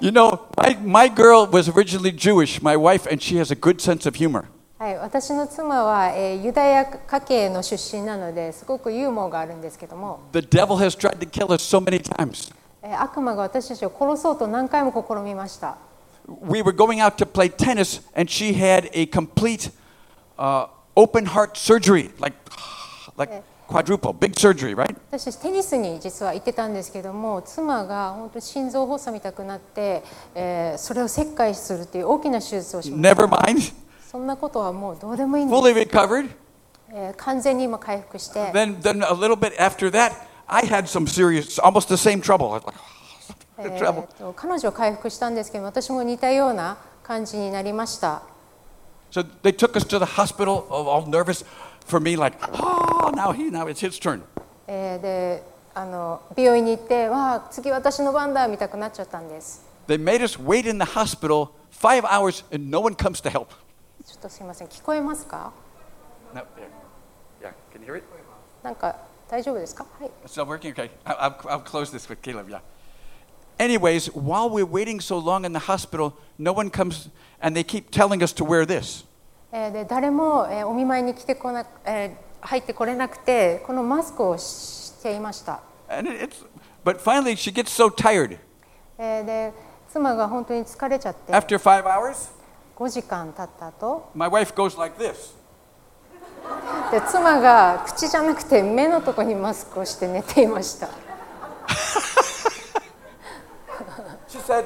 [0.01, 3.81] You know, my, my girl was originally Jewish, my wife, and she has a good
[3.81, 4.45] sense of humor.
[4.77, 12.53] はい、私の妻は、えーユダヤ家系の出身なのですごくユーモアがあるんですけども、 The devil has tried to kill us so many times.
[12.83, 15.79] えー悪魔が私たちを殺そうと何回も試みました。
[16.27, 19.71] We were going out to play tennis, and she had a complete
[20.39, 22.37] uh, open heart surgery, like,
[23.17, 24.96] like quadruple, big surgery, right?
[25.12, 30.04] 私テニスに実は行ってたんですけども妻が本当心臓発作みたくなって、
[30.36, 33.74] えーそれを切開するっていう大きな手術をしました Never mind.
[34.12, 36.30] そんなことはもうどうでもいいんです、Fully recovered.
[36.92, 40.14] えー完全に今回復して、Then, then a little bit after that,
[40.48, 42.48] I had some serious, almost the same trouble.
[42.54, 42.80] I was like,
[43.60, 44.08] え the ー trouble.
[44.18, 48.24] と彼女は回復したんですけど私も似たような感じになりました
[49.12, 51.44] So they took us to the hospital, all all nervous
[51.89, 54.23] for me, like, oh, now he, now it's his turn.
[54.67, 55.43] えーで
[55.77, 63.49] あの美容院に行ってわあ次私の番だみたくなっちゃったんです They made us wait in the hospital five hours, and no one comes to help.
[64.07, 65.53] ちょっとすいません聞こえますか
[66.33, 66.47] No, yeah,
[67.43, 67.53] yeah.
[67.73, 68.05] Can you hear it?
[68.62, 68.97] なんか
[69.29, 70.73] 大丈夫ですかはい It's not working.
[70.73, 72.49] Okay, I- I'll, I'll close this with Caleb.
[72.49, 72.61] Yeah.
[73.59, 77.09] Anyways, while we're waiting so long in the hospital, no one comes,
[77.41, 79.05] and they keep telling us to wear this.
[79.52, 85.60] えーで誰も、えーお見舞いに来てこな、えー入ってこれなくてこのマスクをしていました、
[86.86, 88.38] but finally, she gets so tired.
[88.97, 89.54] えーで
[89.91, 91.34] 妻が本当に疲れちゃって。
[91.34, 92.30] After five hours,
[92.78, 94.10] 5時間経った後。
[94.14, 95.36] My wife goes like this.
[96.91, 100.89] で妻が口じゃなくて目のとこにマスクをして寝ていました。
[104.30, 104.66] She said,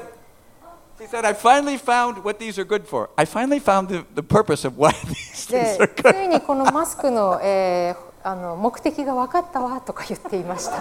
[1.08, 3.10] said, I finally found what these are good for.
[3.16, 6.12] I finally found the, the purpose of why these で things are good.
[6.14, 10.72] ついにこのマスクの,、えーあの目的が分かったわとか言っていました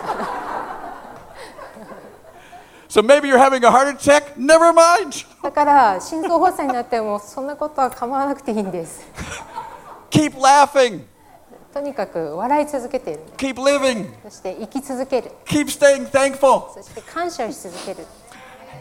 [2.88, 4.36] So maybe you're having a heart attack?
[4.38, 5.26] Never mind.
[5.42, 9.06] だから心臓発作になってもそんなことは構わなくていいんです
[10.12, 11.02] Keep laughing.
[11.74, 14.10] とにかく笑い続けている Keep living.
[14.24, 16.72] そして生き続ける Keep staying thankful.
[16.74, 18.06] そして感謝し続ける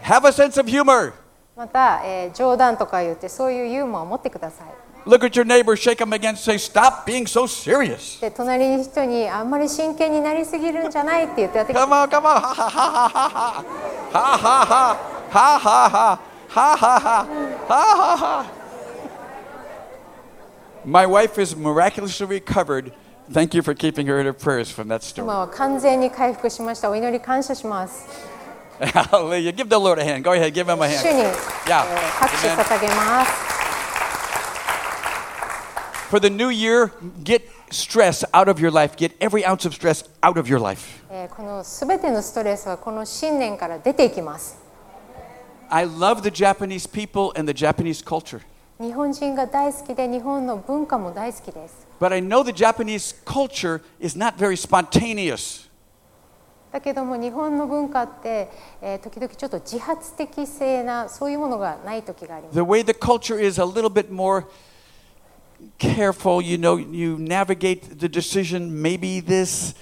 [0.04, 1.14] Have a sense of humor.
[1.56, 4.66] また、えー冗談とか言ってそういうユーモアを持ってください
[5.04, 8.20] Look at your neighbor, shake him again, say, Stop being so serious.
[8.20, 12.40] で隣の人にあんまり真剣になりすぎるんじゃないって言ってやってくだ Come on, come on.
[12.40, 13.64] Ha ha ha ha ha.
[14.12, 14.96] Ha ha ha.
[15.30, 16.20] Ha ha ha.
[16.48, 17.26] Ha ha ha.
[17.68, 18.46] Ha.
[20.84, 22.92] My wife is miraculously recovered.
[23.32, 25.24] Thank you for keeping her in her prayers from that story.
[25.24, 28.06] 今は完全に回復しましたお祈り感謝します
[28.79, 29.51] Hallelujah.
[29.53, 30.23] Give the Lord a hand.
[30.23, 31.13] Go ahead, give him a 主 hand.
[31.15, 31.33] に、え
[31.67, 31.83] Yeah.
[31.83, 32.57] ー拍手 Amen.
[32.63, 33.31] 捧げます
[36.09, 36.91] For the new year,
[37.23, 38.95] get stress out of your life.
[38.95, 41.03] Get every ounce of stress out of your life.
[41.09, 44.57] えーこのすべてのストレスはこの新年から出ていきます
[45.69, 48.41] I love the Japanese people and the Japanese culture.
[48.79, 55.67] 日本人が大好きで日本の文化も大好きです But I know the Japanese culture is not very spontaneous.
[56.72, 58.50] だけども日本の文化って、
[58.80, 64.46] えー時々ちょっと自発的性なそういうものがない時があります The way the culture is a little bit more
[65.78, 69.74] careful, you know, you navigate the decision, maybe this,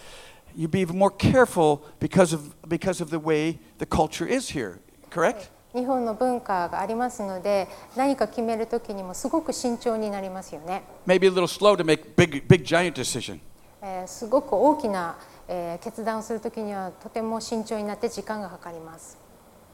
[0.57, 4.81] you be more careful because of, because of the way the culture is here,
[5.11, 5.51] correct?
[5.73, 13.39] 日本の文化がありますので何か決める時にもすごく慎重になりますよね、Maybe a little slow to make big, big giant decision.
[13.83, 15.17] えーすごく大きな、
[15.53, 19.19] えー決断をする時にはとても慎重になって時間がかかります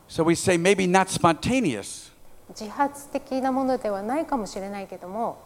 [0.08, 2.10] So we say maybe not spontaneous,
[2.48, 5.38] 自発的なものではないかもしれないけども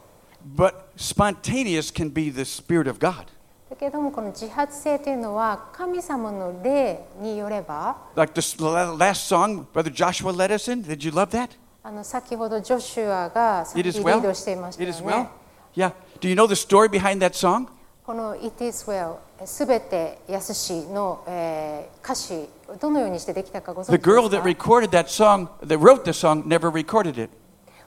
[0.56, 3.26] but spontaneous can be the Spirit of God.
[3.70, 10.82] だけどもこの自発性というのは神様の霊によれば Like la- last song Brother Joshua led us in.
[10.82, 11.50] Did you love that?
[11.82, 14.18] あの先ほどジョシュアが It き is リ well?
[14.18, 15.26] ードしていました It よ is ね well?。
[15.74, 15.92] Yeah.
[16.20, 17.68] Do you know the story behind that song?
[18.10, 22.48] この It is well すべて安しの、えー歌詞
[22.80, 27.30] どのようにしてできたかご存知 The です girl that か recorded that song, that wrote the song, never recorded it.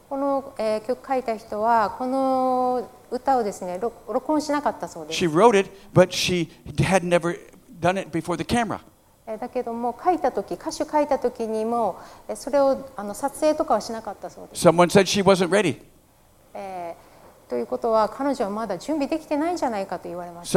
[0.08, 5.30] この、えー曲書いた人はこの歌をですね録録音しなかったそうです She。
[5.30, 7.38] wrote it, but she had never
[7.82, 8.80] done it before the camera.
[9.28, 12.00] えーだけども書いた時歌詞書いた時にも
[12.30, 14.66] えーそれをあの撮影とかはしなかったそうです。
[14.66, 15.82] Someone said she wasn't ready.
[16.54, 17.03] えー
[17.54, 20.54] ということは彼女はまだ準備できてないんじゃないかと言われました。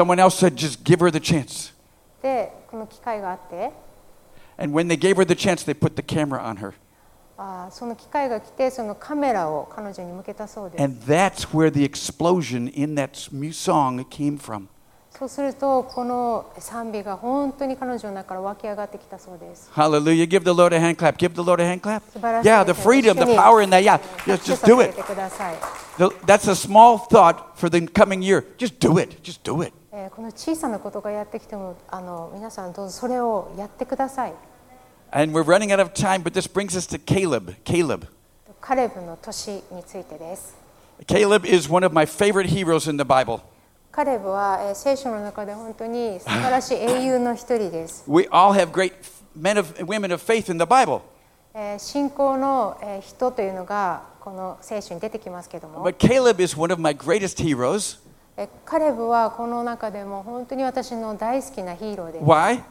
[2.23, 3.71] で、の機会があって。
[7.37, 10.83] あその機会が来て、そのカメラを彼女に向けたそうです。
[15.18, 19.70] そうするとこの賛美が本当に彼女の中から湧き上がってきたそうです。
[19.76, 20.26] Hallelujah.
[20.26, 21.18] Give the Lord a hand clap.
[21.18, 22.02] Give the Lord a hand clap.
[22.12, 23.82] 素晴らしい Yeah, で the すね freedom, 一緒 the に power in that.
[23.84, 24.96] Yeah, 拍 just, 手 just さ do せ it.
[24.96, 25.56] てください。
[25.98, 28.46] The- That's a small thought for the coming year.
[28.58, 29.18] Just do it.
[29.22, 29.74] Just do it.
[29.92, 34.34] えーこの小さなことがやってきてもあの皆さんどうぞそれをやってください。
[35.12, 37.54] And we're running out of time, but this brings us to Caleb.
[37.66, 38.08] Caleb.
[38.62, 40.56] カレブの年についてです。
[41.06, 43.42] Caleb is one of my favorite heroes in the Bible.
[43.97, 48.05] カレブは、えー聖書の中で本当に素晴らしい英雄の一人です。
[48.07, 48.93] We all have great
[49.35, 51.01] men of women of faith in the Bible.
[51.55, 57.99] えー信仰の、えー人というのがこの聖書に出てきますけども、But Caleb is one of my greatest heroes.
[58.37, 62.25] えーカレブはこの中でも本当に私の大好きなヒーローです。
[62.27, 62.63] Why?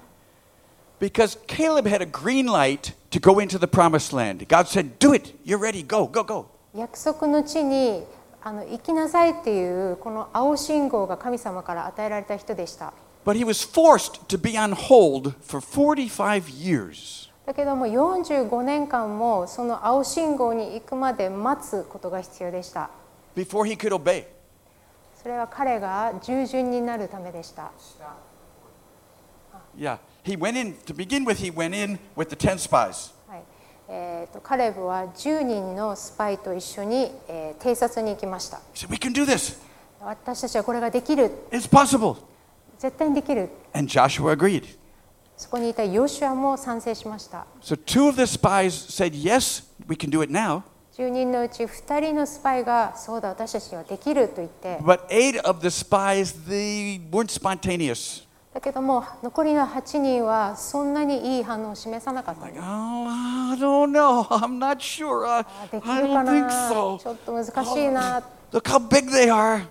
[1.00, 4.48] Because Caleb had a green light to go into the promised land.
[4.48, 5.34] God said, Do it.
[5.44, 5.82] You're ready.
[5.84, 6.46] Go, go, go.
[6.76, 8.04] 約束の地に
[8.48, 12.94] あの行きなさいっていうこの青信号が神様から与えられた人でした。
[13.26, 17.32] But he was forced to be on hold for 45 years.
[17.48, 22.92] だけども45年間もその青信号に行くまで待つことが必要でした。
[23.36, 24.26] before he could obey.
[25.24, 27.72] それは彼が従順になるためでした。
[29.76, 29.98] Yeah.
[30.24, 33.15] He went in, to begin with, he went in with the 10 spies.
[33.88, 39.58] はいえー、とカレブは10人のスパイと一緒に、えー偵察に行きました He said, We can do this.
[40.02, 42.18] 私たちはこれができる It's possible.
[42.78, 44.78] 絶対にできる And Joshua agreed.
[45.38, 50.64] そこにいたヨシュアも賛成しました So two of the spies said, Yes, we can do it now.
[50.98, 58.25] 10人のうち2人のスパイがそうだ私たちにはできると言って But eight of the spies, they weren't spontaneous.
[58.56, 64.22] だけども残りの8人はそんなにいい反応を示さなかったんです oh, I don't know.
[64.30, 65.28] I'm not sure.
[65.28, 66.98] I, あでき I るか don't think な so.
[67.04, 69.66] ちょっと難しいな Look how big they are.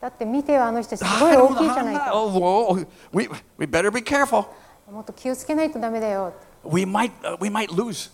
[0.00, 2.86] だって見てよあの人たちすご I い大きいじゃないか Oh, whoa.
[3.12, 4.46] We, we better be careful.
[4.90, 6.32] もっと気をつけないとダメだよ
[6.64, 8.10] We might, uh, we might lose.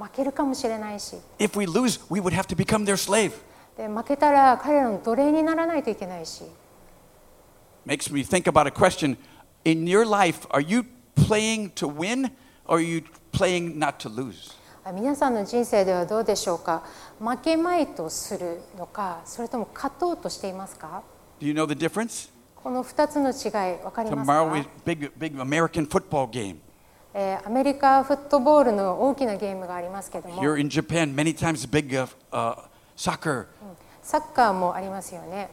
[0.00, 3.32] 負けるかもしれないし If we lose, we would have to become their slave.
[3.76, 6.44] で負けたら彼らの奴隷にならないといけないし
[7.84, 9.16] Makes me think about a question.
[9.68, 10.82] In your life, are you
[11.14, 12.30] playing to win
[12.64, 13.02] or are you
[13.32, 14.54] playing not to lose?
[14.82, 16.82] あ皆さんの人生ではどうでしょうか
[17.20, 21.02] 負けまいとするのかそれとも勝とうとしていますか
[21.38, 22.30] Do you know the difference?
[22.56, 26.56] この2つの違い分かります Tomorrow か is、big, big American football game.
[27.12, 32.56] えーアメリカフットボールの大きなゲームがありますけども Here in Japan, many times big uh, uh,
[32.96, 33.44] soccer.
[34.02, 35.50] サッカーもありますよね、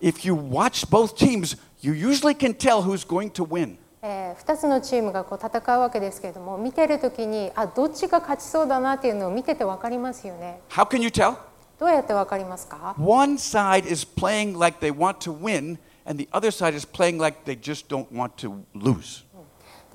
[0.00, 3.77] If you watch both teams, you usually can tell who's going to win.
[4.03, 11.35] え2つのチームがこう戦うわけですけれども見てる時にあどっちが勝ちそうだなっていうのを見てて分かりますよね How can you tell?
[11.79, 16.87] どうやって分かりますか One side is playing like they want to win, and the other side is
[16.87, 19.23] playing like they just don't want to lose.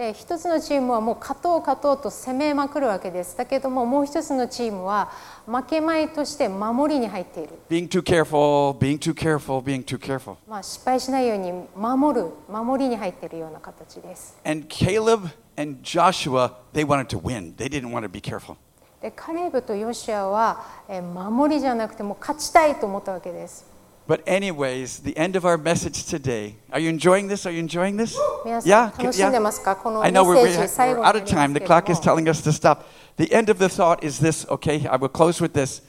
[0.01, 5.11] で一つのチームはもう勝とう勝とうと攻めまくるわけですだけどももう一つのチームは
[5.45, 10.37] 負けまいとして守りに入っている、Being too careful, being too careful, being too careful.
[10.49, 17.55] まあ、失敗しないように守る守りに入っているような形です And Caleb and Joshua, they wanted to win.
[17.55, 18.55] They didn't want to be careful.
[19.03, 23.70] でカレブとヨシュアは、えー守りじゃなくてもう勝ちたいと思ったわけです
[24.10, 26.54] But anyways, the end of our message today.
[26.70, 27.44] Are you enjoying this?
[27.44, 28.16] Are you enjoying this?
[28.44, 29.02] 皆さん Yeah?
[29.02, 31.54] 楽しんでますか、この I メ know ッ we're, セー we're, ジ最 we're 後 out に of なりま
[31.54, 31.54] time.
[31.54, 32.78] す The けれど clock is も telling us to stop.
[33.16, 34.86] The end of the thought is this, okay?
[34.88, 35.82] I will close with this.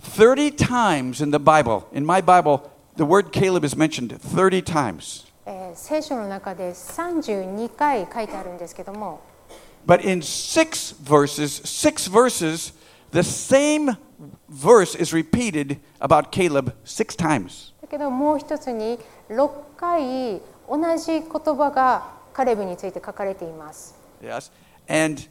[0.00, 5.24] 30 times in the Bible, in my Bible, the word Caleb is mentioned 30 times.
[5.46, 9.20] えー聖書の中で32回書いてあるんですけども
[9.86, 12.72] But in six verses, six verses,
[13.12, 13.96] the same
[14.48, 17.72] verse is repeated about Caleb six times.
[17.80, 18.98] だけどもう一つに
[19.28, 21.22] 6回同じ言
[21.56, 24.50] 葉がカレブについて書かれています Yes.
[24.88, 25.22] And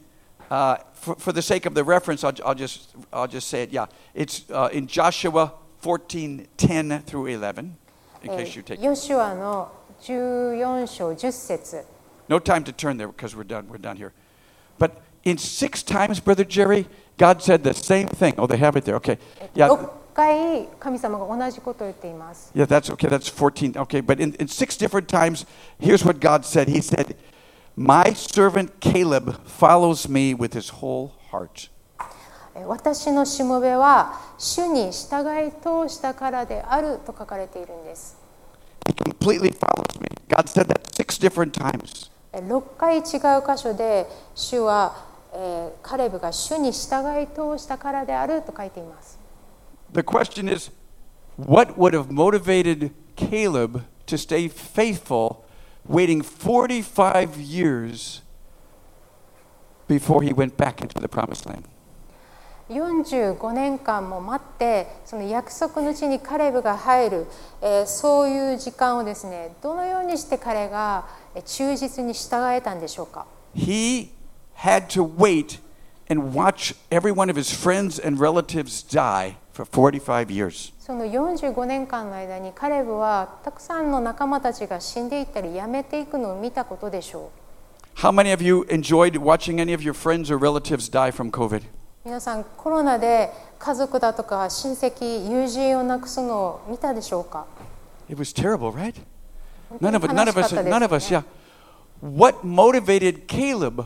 [0.50, 3.70] Uh, for, for the sake of the reference, I'll, I'll, just, I'll just say it.
[3.70, 7.74] Yeah, it's uh, in Joshua 14 10 through 11,
[8.22, 11.84] in え case you ー take ヨシュアの14章10節
[12.28, 13.66] No time to turn there because we're done.
[13.66, 14.12] We're done here.
[14.78, 16.86] But in six times, Brother Jerry,
[17.18, 18.34] God said the same thing.
[18.38, 18.96] Oh, they have it there.
[18.96, 19.18] Okay.
[19.54, 19.68] Yeah.
[19.68, 23.08] 6回神様が同じことを言っています Yeah, that's okay.
[23.08, 23.72] That's 14.
[23.82, 24.00] Okay.
[24.00, 25.46] But in, in six different times,
[25.78, 27.16] here's what God said He said,
[27.76, 31.70] My servant Caleb follows me with his whole heart.
[32.54, 38.18] えー私のしもべは主に従い通したからであると書かれているんです
[38.86, 40.08] He completely follows me.
[40.28, 42.10] God said that six different times.
[42.34, 43.02] えー6回違う
[43.56, 49.19] 箇所で主は、 えーカレブが主に従い通したからであると書いています
[49.93, 50.71] The question is,
[51.37, 55.45] what would have motivated Caleb to stay faithful,
[55.87, 58.21] waiting 45 years
[59.87, 61.63] before he went back into the promised land?
[62.69, 67.27] 45年間も待ってその約束の地にカレブが入る、
[67.61, 73.25] えーそういう時間をですねどのようにして彼がえー忠実に従えたんでしょうか
[73.55, 74.09] He
[74.56, 75.58] had to wait
[76.08, 80.72] and watch every one of his friends and relatives die for 45 years.
[80.78, 87.30] その45年間の間にカレブはたくさんの仲間たちが死んでいったり辞めていくのを見たことでしょ
[87.96, 91.58] How many of you enjoyed watching any of your friends or relatives die from COVID?
[91.58, 91.62] う
[92.04, 97.46] 皆さんコロナで家族だとか親戚友人を亡くすのを見たでしょうか
[98.08, 98.94] It was terrible, right?
[99.70, 100.94] 本 None 当 of に it, none 悲 of しか us, ったです none よ of
[100.94, 101.24] us, ね yeah.
[102.18, 103.84] What motivated Caleb?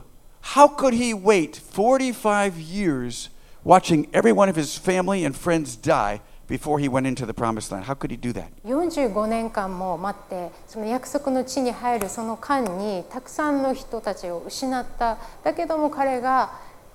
[0.55, 3.31] How could he wait 45 years
[3.65, 7.73] watching every one of his family and friends die before he went into the promised
[7.73, 7.87] land?
[7.87, 8.49] How could he do that?
[8.65, 16.53] 45年間も待ってその約束の地に入るその間にたくさんの人たちを失っただけども彼が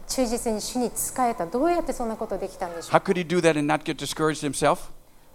[0.07, 4.89] 忠実に主に仕えたどうやってそんなことできたんでしょう How could he do that and not get discouraged himself?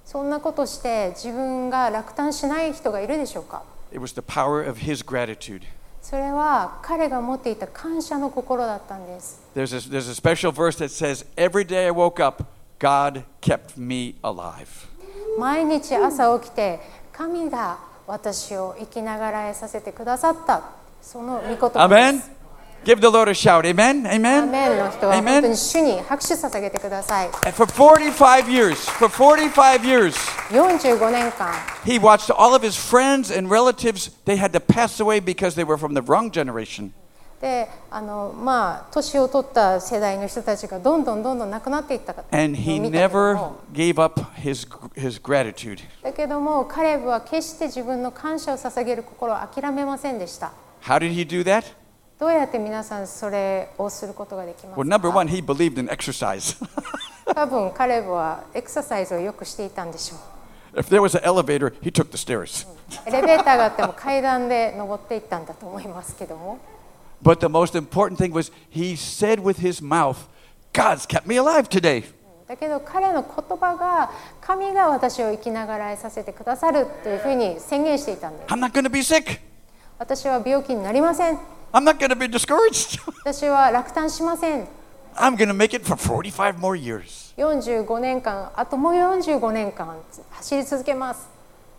[0.05, 5.63] そんなことして自分が落胆しない人がいるでしょうか It was the power of his gratitude.
[6.12, 12.44] それは彼が持っていた感謝の心だったんです There's a, there's a special verse that says, Every day I woke up,
[12.80, 14.68] God kept me alive.
[15.40, 16.82] 毎日朝起きて
[17.14, 20.64] 神が私を生きながらえさせてくださった
[21.02, 22.41] その御言葉です Amen?
[22.87, 23.67] Give the Lord a shout.
[23.67, 24.07] Amen?
[24.07, 24.47] ア Amen?
[24.49, 25.33] メンの人は Amen.
[25.33, 30.15] 本当に主に拍手捧げてください And for 45 years, for 45 years,
[30.51, 31.53] 45年間
[31.85, 35.65] he watched all of his friends and relatives, they had to pass away because they
[35.65, 36.93] were from the wrong generation.
[37.41, 45.81] であのまあ年を取った世代の人たちがどんどんどんどん亡くなっていったか And he のを見たけど never も gave up his, his gratitude.
[46.05, 50.53] だけどもカレブは決して自分の感謝を捧げる心を諦めませんでした
[50.83, 51.65] How did he do that?
[52.22, 56.56] どうやって皆さんそれをすることができます Well, か number one, he believed in exercise.
[57.34, 60.18] 多分カレブはエクササイズをよくしていたんでしょ
[60.76, 62.68] う if there was an elevator, he took the stairs.
[63.08, 66.60] エレベーターがあっても階段で登っていったんだと思いますけども
[67.24, 70.18] But the most important thing was he said with his mouth,
[70.74, 72.04] God's kept me alive today.
[72.48, 74.12] だけど彼の言葉が
[74.42, 79.40] 神が私を生きながらえさせてくださるというふうに宣言していたんです I'm not going to be sick.
[79.98, 83.01] 私は病気になりません I'm not going to be discouraged.
[83.25, 84.67] 私は落胆しません
[85.15, 87.35] I'm going to make it for 45 more years.
[87.37, 89.97] 45年間あともう45年間
[90.31, 91.29] 走り続けます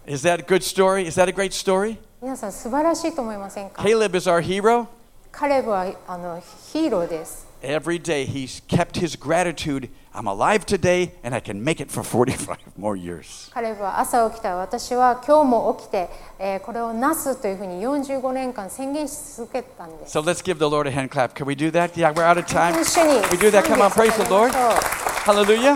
[0.07, 1.05] Is that a good story?
[1.07, 1.97] Is that a great story?
[2.21, 4.87] 皆さん素晴らしいと思いませんか Caleb is our hero.
[5.31, 9.89] カレブはあのヒーローです Every day he's kept his gratitude.
[10.13, 13.49] I'm alive today and I can make it for 45 more years.
[13.51, 16.07] カレブは朝起きた私は今日も起きて、
[16.39, 21.33] えーこれをなすというふうに45年間宣言し続けたんです So let's give the Lord a hand clap.
[21.33, 21.93] Can we do that?
[21.97, 22.79] Yeah, we're out of time.
[22.79, 23.63] 一緒に We do that.
[23.63, 24.51] Come on, praise the 賛美を Lord.
[24.51, 25.75] 捧げましょ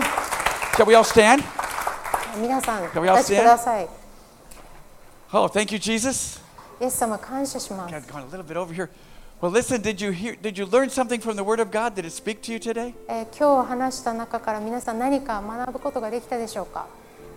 [0.76, 1.42] Shall we all stand?
[2.36, 3.88] う皆さん Can お we all 立ちください
[5.32, 6.40] Oh, thank you, Jesus.
[6.80, 8.88] イエス様感謝します God, going a little bit over here.
[9.40, 11.96] Well, listen, did you hear did you learn something from the word of God?
[11.96, 12.94] Did it speak to you today?
[13.08, 16.86] えー今日話した中から皆さん何か学ぶことができたでしょうか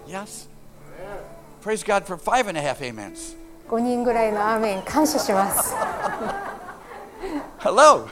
[0.07, 0.47] Yes.
[1.63, 3.35] Praise God for five and a half amens.
[3.69, 5.73] 5人ぐらいのアーメン感謝します
[7.59, 8.07] Hello.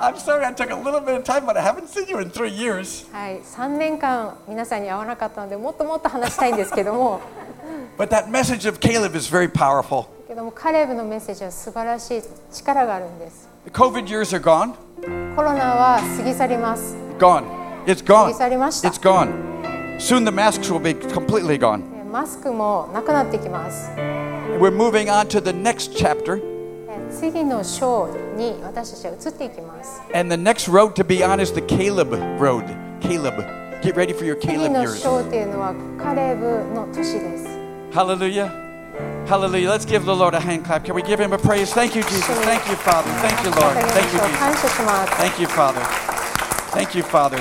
[0.00, 2.28] I'm sorry I took a little bit of time, but I haven't seen you in
[2.30, 3.10] three years.
[3.12, 7.20] はい3年間皆さんに会わなかったのでもっともっと話したいんですけども
[7.99, 10.09] but that message of Caleb is very powerful.
[13.65, 14.77] The COVID years are gone.
[17.19, 17.83] Gone.
[17.85, 18.29] It's gone.
[18.85, 19.99] It's gone.
[19.99, 22.09] Soon the masks will be completely gone.
[24.61, 26.37] We're moving on to the next chapter.
[30.13, 32.63] And the next road, to be on is the Caleb road.
[33.01, 33.35] Caleb.
[33.81, 35.03] Get ready for your Caleb years.
[37.92, 38.50] Hallelujah.
[39.26, 39.70] Hallelujah.
[39.70, 40.84] Let's give the Lord a hand clap.
[40.84, 41.72] Can we give him a praise?
[41.72, 42.38] Thank you, Jesus.
[42.44, 43.10] Thank you, Father.
[43.22, 43.74] Thank you, Lord.
[43.76, 44.38] 捧げま Thank し you, ょう Jesus.
[44.38, 45.12] 感謝します。
[45.14, 45.80] Thank you, Father.
[46.72, 47.38] Thank you, Father.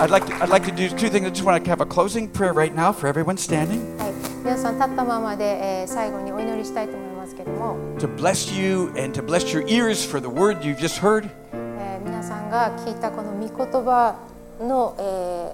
[0.00, 1.26] I'd like to, I'd like to do two things.
[1.26, 4.12] I just want to have a closing prayer right now for everyone standing はい、
[4.44, 11.28] 皆さん立ったままで、えー最後にお祈りしたいと思いますけども、 to bless you and to bless your ears for the word you've just heard.
[11.52, 14.14] えー皆さんが聞いたこの御言葉
[14.63, 15.01] の、え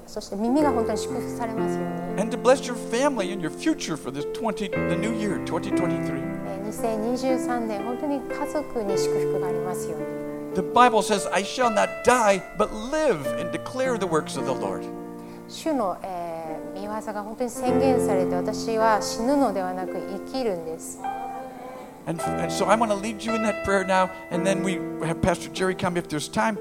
[0.06, 10.06] ーそして耳が本当に祝福されますように、and to bless your family and your future for this 20 the new year 2023えー2023年本当に家族に祝福がありますように。
[10.56, 14.84] the bible says i shall not die but live and declare the works of the lord
[15.48, 16.30] 主の、えー
[16.80, 21.00] 見業が本当に宣言されて私は死ぬのではなく生きるんです。
[22.09, 24.75] and, and so i want to lead you in that prayer now and then we
[25.07, 26.59] have pastor jerry come if there's time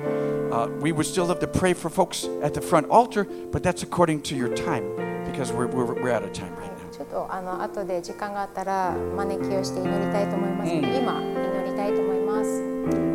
[0.52, 3.84] uh, we would still love to pray for folks at the front altar but that's
[3.84, 4.84] according to your time
[5.26, 12.62] because we're, we're, we're out of time right now ちょっとあの後で時間があったら招きをして祈りたいと思いますので、今祈りたいと思います。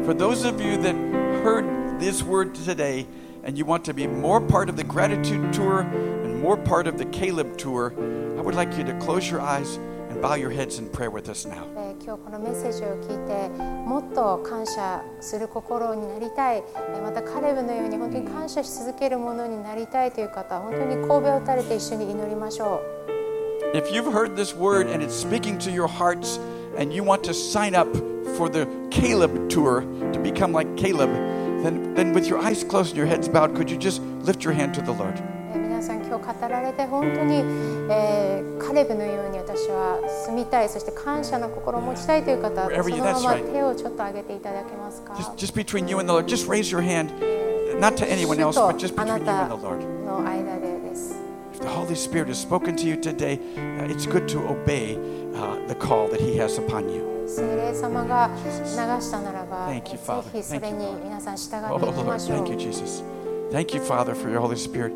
[0.05, 0.97] For those of you that
[1.45, 1.64] heard
[2.01, 3.07] this word today
[3.45, 6.99] and you want to be more part of the gratitude tour and more part of
[6.99, 7.95] the Caleb tour,
[8.37, 9.91] I would like you to close your eyes and
[10.24, 11.67] bow your heads in prayer with us now.
[23.74, 26.38] If you've heard this word and it's speaking to your hearts
[26.78, 27.93] and you want to sign up
[28.38, 29.82] for the Caleb tour
[30.13, 31.11] to become like Caleb
[31.63, 34.53] then, then with your eyes closed and your heads bowed could you just lift your
[34.53, 35.21] hand to the Lord?
[36.43, 37.43] 語られて本当に、
[37.91, 43.53] えーカレブのように私は住みたいそして感謝の心を持ちたいという方は Wherever そ you- のま that's ま right.
[43.53, 47.09] 手をちょっと上げていただけますか Just, just between you and the Lord, just raise your hand,
[47.81, 50.05] not to anyone 主 else, と but just あな between you た and the Lord.
[50.05, 51.14] の間でです。
[51.55, 54.99] If the Holy Spirit has spoken to you today, uh, it's good to obey
[55.35, 57.03] uh, the call that He has upon you.
[57.26, 58.51] 聖霊様が流
[59.01, 60.22] したならば、 Thank you, ぜ Father.
[60.33, 61.05] ひそれ Thank you, に Lord.
[61.05, 63.03] 皆さん従 Oh, っていき Lord, ましょう thank。you, Jesus.
[63.51, 64.93] Thank you, Father, for your Holy Spirit.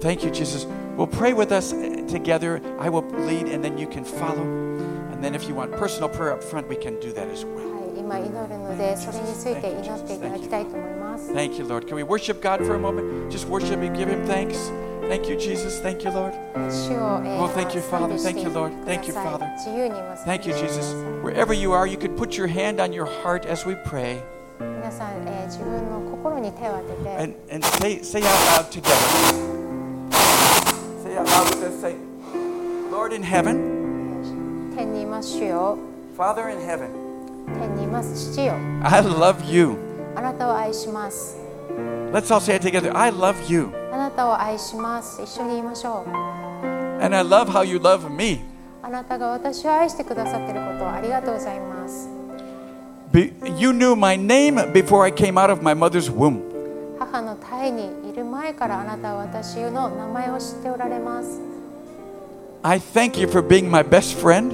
[0.00, 0.66] Thank you, Jesus.
[0.96, 2.60] We'll pray with us uh, together.
[2.78, 4.42] I will lead, and then you can follow.
[4.42, 7.70] And then, if you want personal prayer up front, we can do that as well.
[7.72, 11.32] はい、今祈るので、それについて祈っていただきたいと思います。
[11.32, 11.86] Thank you, Lord.
[11.86, 13.30] Can we worship God for a moment?
[13.30, 14.72] Just worship and give Him thanks.
[15.08, 15.80] Thank you, Jesus.
[15.80, 16.32] Thank you, Lord.
[16.70, 18.12] 主を、え Oh, thank you, 賛 Father.
[18.14, 18.70] 美して Thank you, Lord.
[18.70, 19.52] くだ Thank you, さい Father.
[19.56, 20.96] 自由に今賛 Thank 美 you, してくださ Jesus.
[20.96, 24.20] い Wherever you are, you could put your hand on your heart as we pray
[24.58, 29.55] 皆さん、えー自分の心に手を当てて、 and, and say, say out loud together.
[31.26, 31.80] Say out loud with us.
[31.80, 31.96] Say,
[32.88, 35.76] Lord in heaven, 天にいます主よ、
[36.16, 36.90] Father in heaven,
[37.58, 38.54] 天にいます父よ、
[38.84, 39.76] I love you.
[40.14, 41.36] あなたを愛します。
[42.12, 42.96] Let's all say it together.
[42.96, 43.68] I love you.
[43.92, 45.20] あなたを愛します。
[45.20, 46.10] 一緒に言いましょう。
[47.02, 48.40] And I love how you love me.
[48.80, 52.08] あなたが私を愛してくださっていることをありがとうございます。
[53.10, 56.45] Be, you knew my name before I came out of my mother's womb.
[57.11, 61.39] 母の胎にいる前からあなたは私の名前を知っておられます。
[62.63, 64.53] I thank you for being my best friend.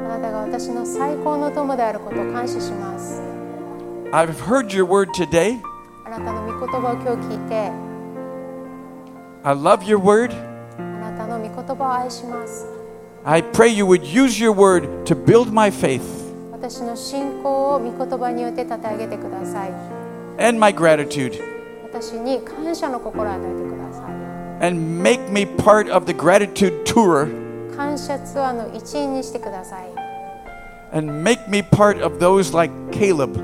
[0.00, 3.22] あなたが私の最高の友であることを感謝します。
[4.10, 5.60] I've heard your word today.
[6.04, 7.70] あなたの御言葉を今日聞いて、
[9.44, 10.32] I love your word.
[10.78, 12.66] あなたの御言葉を愛します。
[13.24, 16.02] I pray you would use your word to build my faith
[16.50, 19.70] 私の信仰を御言葉によって立て上げてください。
[20.40, 21.51] and my gratitude
[21.92, 24.66] 私に感謝の心を与えてください。
[24.66, 27.28] and make me part of the gratitude tour
[27.76, 29.90] 感謝ツアーの一員にしてください。
[30.92, 33.34] and make me part of those like Caleb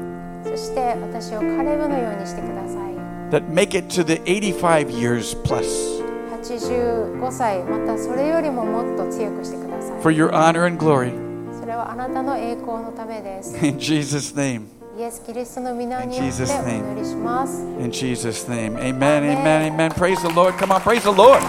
[0.45, 2.95] そして私をカレブのようにしてください。
[3.31, 5.99] that make it to the 85 years plus
[6.43, 10.01] 85歳、またそれよりももっと強くしてください。
[10.01, 11.13] for your honor and glory.
[11.61, 13.55] それはあなたの栄光のためです。
[13.59, 14.78] In Jesus' name.
[14.98, 16.94] イエス・キリストの皆によ In って Jesus' お name.
[16.94, 17.62] 祈りします。
[17.64, 18.78] In Jesus' name.
[18.78, 19.92] Amen, amen, amen.
[19.92, 20.54] Praise the Lord.
[20.58, 21.40] Come on, praise the Lord.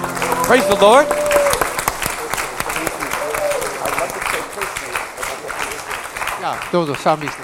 [0.47, 1.07] Praise the Lord.
[1.07, 1.11] I'd
[4.01, 4.95] love to say personally.
[6.41, 7.43] じゃあどうぞ賛美して